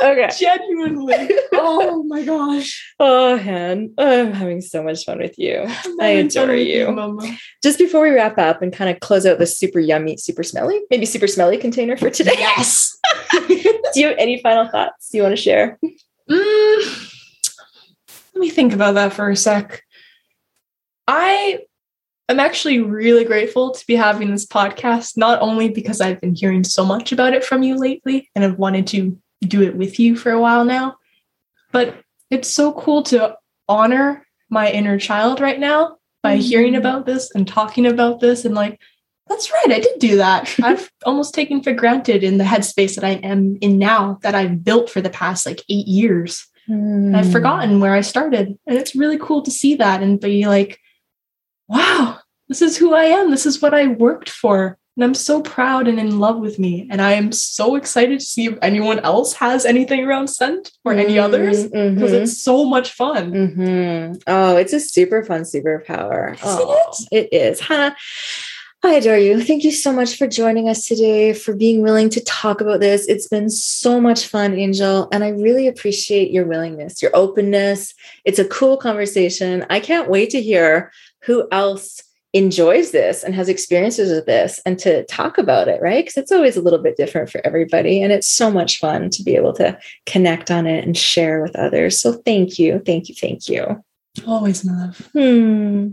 Okay. 0.00 0.28
Genuinely. 0.38 1.30
Oh 1.52 2.04
my 2.04 2.24
gosh. 2.24 2.94
Oh, 3.00 3.36
Han, 3.36 3.94
I'm 3.98 4.32
having 4.32 4.60
so 4.60 4.82
much 4.82 5.04
fun 5.04 5.18
with 5.18 5.38
you. 5.38 5.66
I 6.00 6.08
adore 6.08 6.54
you. 6.54 6.90
Mama. 6.90 7.36
Just 7.62 7.78
before 7.78 8.02
we 8.02 8.10
wrap 8.10 8.38
up 8.38 8.62
and 8.62 8.72
kind 8.72 8.90
of 8.90 9.00
close 9.00 9.26
out 9.26 9.38
this 9.38 9.58
super 9.58 9.80
yummy, 9.80 10.16
super 10.16 10.42
smelly, 10.42 10.80
maybe 10.90 11.04
super 11.04 11.26
smelly 11.26 11.58
container 11.58 11.96
for 11.96 12.10
today. 12.10 12.34
Yes. 12.38 12.96
Do 13.48 14.00
you 14.00 14.08
have 14.08 14.16
any 14.18 14.40
final 14.40 14.68
thoughts 14.68 15.10
you 15.12 15.22
want 15.22 15.32
to 15.32 15.42
share? 15.42 15.78
Mm, 16.30 17.12
let 18.34 18.40
me 18.40 18.50
think 18.50 18.72
about 18.72 18.94
that 18.94 19.12
for 19.12 19.28
a 19.28 19.36
sec. 19.36 19.82
I 21.08 21.60
am 22.28 22.38
actually 22.38 22.80
really 22.80 23.24
grateful 23.24 23.72
to 23.72 23.86
be 23.86 23.96
having 23.96 24.30
this 24.30 24.46
podcast, 24.46 25.16
not 25.16 25.40
only 25.40 25.70
because 25.70 26.00
I've 26.00 26.20
been 26.20 26.34
hearing 26.34 26.62
so 26.64 26.84
much 26.84 27.10
about 27.12 27.32
it 27.32 27.44
from 27.44 27.62
you 27.62 27.76
lately 27.76 28.30
and 28.34 28.44
have 28.44 28.58
wanted 28.58 28.86
to 28.88 29.18
do 29.42 29.62
it 29.62 29.76
with 29.76 29.98
you 29.98 30.16
for 30.16 30.32
a 30.32 30.40
while 30.40 30.64
now, 30.64 30.96
but 31.72 31.96
it's 32.30 32.52
so 32.52 32.72
cool 32.72 33.02
to 33.04 33.36
honor 33.68 34.26
my 34.50 34.70
inner 34.70 34.98
child 34.98 35.40
right 35.40 35.58
now 35.58 35.96
by 36.22 36.34
mm-hmm. 36.34 36.42
hearing 36.42 36.74
about 36.74 37.06
this 37.06 37.30
and 37.34 37.46
talking 37.46 37.86
about 37.86 38.20
this 38.20 38.44
and 38.44 38.54
like, 38.54 38.80
that's 39.28 39.52
right, 39.52 39.72
I 39.72 39.80
did 39.80 39.98
do 39.98 40.16
that. 40.16 40.54
I've 40.62 40.90
almost 41.04 41.34
taken 41.34 41.62
for 41.62 41.72
granted 41.72 42.24
in 42.24 42.38
the 42.38 42.44
headspace 42.44 42.94
that 42.94 43.04
I 43.04 43.14
am 43.22 43.58
in 43.60 43.78
now 43.78 44.18
that 44.22 44.34
I've 44.34 44.64
built 44.64 44.88
for 44.90 45.00
the 45.00 45.10
past 45.10 45.46
like 45.46 45.62
eight 45.68 45.86
years. 45.86 46.46
And 46.66 47.16
I've 47.16 47.32
forgotten 47.32 47.80
where 47.80 47.94
I 47.94 48.02
started. 48.02 48.58
And 48.66 48.76
it's 48.76 48.94
really 48.94 49.18
cool 49.18 49.40
to 49.42 49.50
see 49.50 49.76
that 49.76 50.02
and 50.02 50.20
be 50.20 50.46
like, 50.46 50.78
wow, 51.66 52.18
this 52.48 52.60
is 52.60 52.76
who 52.76 52.94
I 52.94 53.04
am. 53.04 53.30
This 53.30 53.46
is 53.46 53.62
what 53.62 53.72
I 53.72 53.86
worked 53.86 54.28
for. 54.28 54.77
And 54.98 55.04
I'm 55.04 55.14
so 55.14 55.40
proud 55.40 55.86
and 55.86 56.00
in 56.00 56.18
love 56.18 56.40
with 56.40 56.58
me. 56.58 56.88
And 56.90 57.00
I 57.00 57.12
am 57.12 57.30
so 57.30 57.76
excited 57.76 58.18
to 58.18 58.26
see 58.26 58.46
if 58.46 58.58
anyone 58.62 58.98
else 58.98 59.32
has 59.34 59.64
anything 59.64 60.04
around 60.04 60.26
scent 60.26 60.72
or 60.84 60.92
any 60.92 61.20
others 61.20 61.62
because 61.68 62.10
Mhm. 62.10 62.22
it's 62.22 62.42
so 62.42 62.64
much 62.64 62.90
fun. 62.94 63.32
hmm 63.32 64.14
Oh, 64.26 64.56
it's 64.56 64.72
a 64.72 64.80
super 64.80 65.22
fun 65.24 65.42
superpower. 65.42 66.34
Isn't 66.34 66.42
Oh, 66.44 66.92
it 67.12 67.28
is. 67.32 67.60
Hannah, 67.60 67.94
I 68.82 68.94
adore 68.94 69.18
you. 69.18 69.40
Thank 69.40 69.62
you 69.62 69.70
so 69.70 69.92
much 69.92 70.16
for 70.16 70.26
joining 70.26 70.68
us 70.68 70.84
today, 70.88 71.32
for 71.32 71.54
being 71.54 71.80
willing 71.80 72.08
to 72.10 72.20
talk 72.24 72.60
about 72.60 72.80
this. 72.80 73.06
It's 73.06 73.28
been 73.28 73.50
so 73.50 74.00
much 74.00 74.26
fun, 74.26 74.58
Angel. 74.58 75.06
And 75.12 75.22
I 75.22 75.28
really 75.28 75.68
appreciate 75.68 76.32
your 76.32 76.44
willingness, 76.44 77.00
your 77.02 77.12
openness. 77.14 77.94
It's 78.24 78.40
a 78.40 78.44
cool 78.44 78.76
conversation. 78.76 79.64
I 79.70 79.78
can't 79.78 80.10
wait 80.10 80.30
to 80.30 80.42
hear 80.42 80.90
who 81.22 81.46
else 81.52 82.02
enjoys 82.34 82.90
this 82.90 83.24
and 83.24 83.34
has 83.34 83.48
experiences 83.48 84.10
with 84.10 84.26
this 84.26 84.60
and 84.66 84.78
to 84.78 85.04
talk 85.06 85.38
about 85.38 85.68
it, 85.68 85.80
right? 85.80 86.04
Because 86.04 86.18
it's 86.18 86.32
always 86.32 86.56
a 86.56 86.62
little 86.62 86.78
bit 86.78 86.96
different 86.96 87.30
for 87.30 87.40
everybody. 87.44 88.02
And 88.02 88.12
it's 88.12 88.28
so 88.28 88.50
much 88.50 88.78
fun 88.78 89.08
to 89.10 89.22
be 89.22 89.34
able 89.34 89.54
to 89.54 89.78
connect 90.04 90.50
on 90.50 90.66
it 90.66 90.84
and 90.84 90.96
share 90.96 91.42
with 91.42 91.56
others. 91.56 91.98
So 91.98 92.12
thank 92.12 92.58
you. 92.58 92.82
Thank 92.84 93.08
you. 93.08 93.14
Thank 93.14 93.48
you. 93.48 93.82
Always, 94.26 94.64
my 94.64 94.72
love. 94.72 95.08
Hmm. 95.12 95.88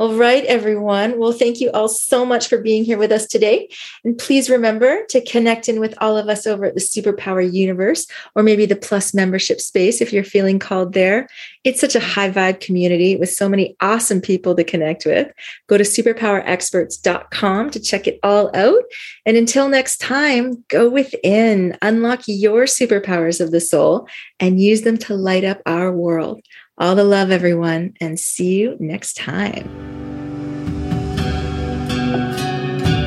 All 0.00 0.16
right, 0.16 0.44
everyone. 0.46 1.20
Well, 1.20 1.30
thank 1.30 1.60
you 1.60 1.70
all 1.70 1.86
so 1.86 2.26
much 2.26 2.48
for 2.48 2.58
being 2.58 2.84
here 2.84 2.98
with 2.98 3.12
us 3.12 3.28
today. 3.28 3.68
And 4.02 4.18
please 4.18 4.50
remember 4.50 5.04
to 5.10 5.24
connect 5.24 5.68
in 5.68 5.78
with 5.78 5.94
all 6.00 6.16
of 6.16 6.28
us 6.28 6.48
over 6.48 6.64
at 6.64 6.74
the 6.74 6.80
Superpower 6.80 7.52
Universe 7.52 8.08
or 8.34 8.42
maybe 8.42 8.66
the 8.66 8.74
Plus 8.74 9.14
membership 9.14 9.60
space 9.60 10.00
if 10.00 10.12
you're 10.12 10.24
feeling 10.24 10.58
called 10.58 10.94
there. 10.94 11.28
It's 11.62 11.80
such 11.80 11.94
a 11.94 12.00
high 12.00 12.28
vibe 12.28 12.58
community 12.58 13.14
with 13.14 13.30
so 13.30 13.48
many 13.48 13.76
awesome 13.80 14.20
people 14.20 14.56
to 14.56 14.64
connect 14.64 15.06
with. 15.06 15.30
Go 15.68 15.78
to 15.78 15.84
superpowerexperts.com 15.84 17.70
to 17.70 17.80
check 17.80 18.08
it 18.08 18.18
all 18.24 18.50
out. 18.56 18.82
And 19.24 19.36
until 19.36 19.68
next 19.68 19.98
time, 19.98 20.64
go 20.66 20.88
within, 20.88 21.78
unlock 21.82 22.22
your 22.26 22.64
superpowers 22.64 23.40
of 23.40 23.52
the 23.52 23.60
soul, 23.60 24.08
and 24.40 24.60
use 24.60 24.82
them 24.82 24.98
to 24.98 25.14
light 25.14 25.44
up 25.44 25.62
our 25.66 25.92
world. 25.92 26.42
All 26.76 26.94
the 26.94 27.04
love, 27.04 27.30
everyone, 27.30 27.94
and 28.00 28.18
see 28.18 28.58
you 28.58 28.76
next 28.80 29.14
time. 29.14 29.68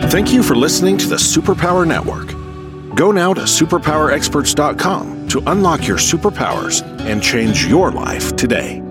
Thank 0.10 0.32
you 0.32 0.41
for 0.41 0.56
listening 0.56 0.97
to 0.99 1.08
the 1.08 1.17
Superpower 1.17 1.86
Network. 1.86 2.27
Go 2.95 3.12
now 3.12 3.34
to 3.34 3.41
superpowerexperts.com 3.41 5.27
to 5.27 5.43
unlock 5.47 5.86
your 5.86 5.97
superpowers 5.97 6.82
and 7.01 7.21
change 7.21 7.65
your 7.67 7.91
life 7.91 8.36
today. 8.38 8.82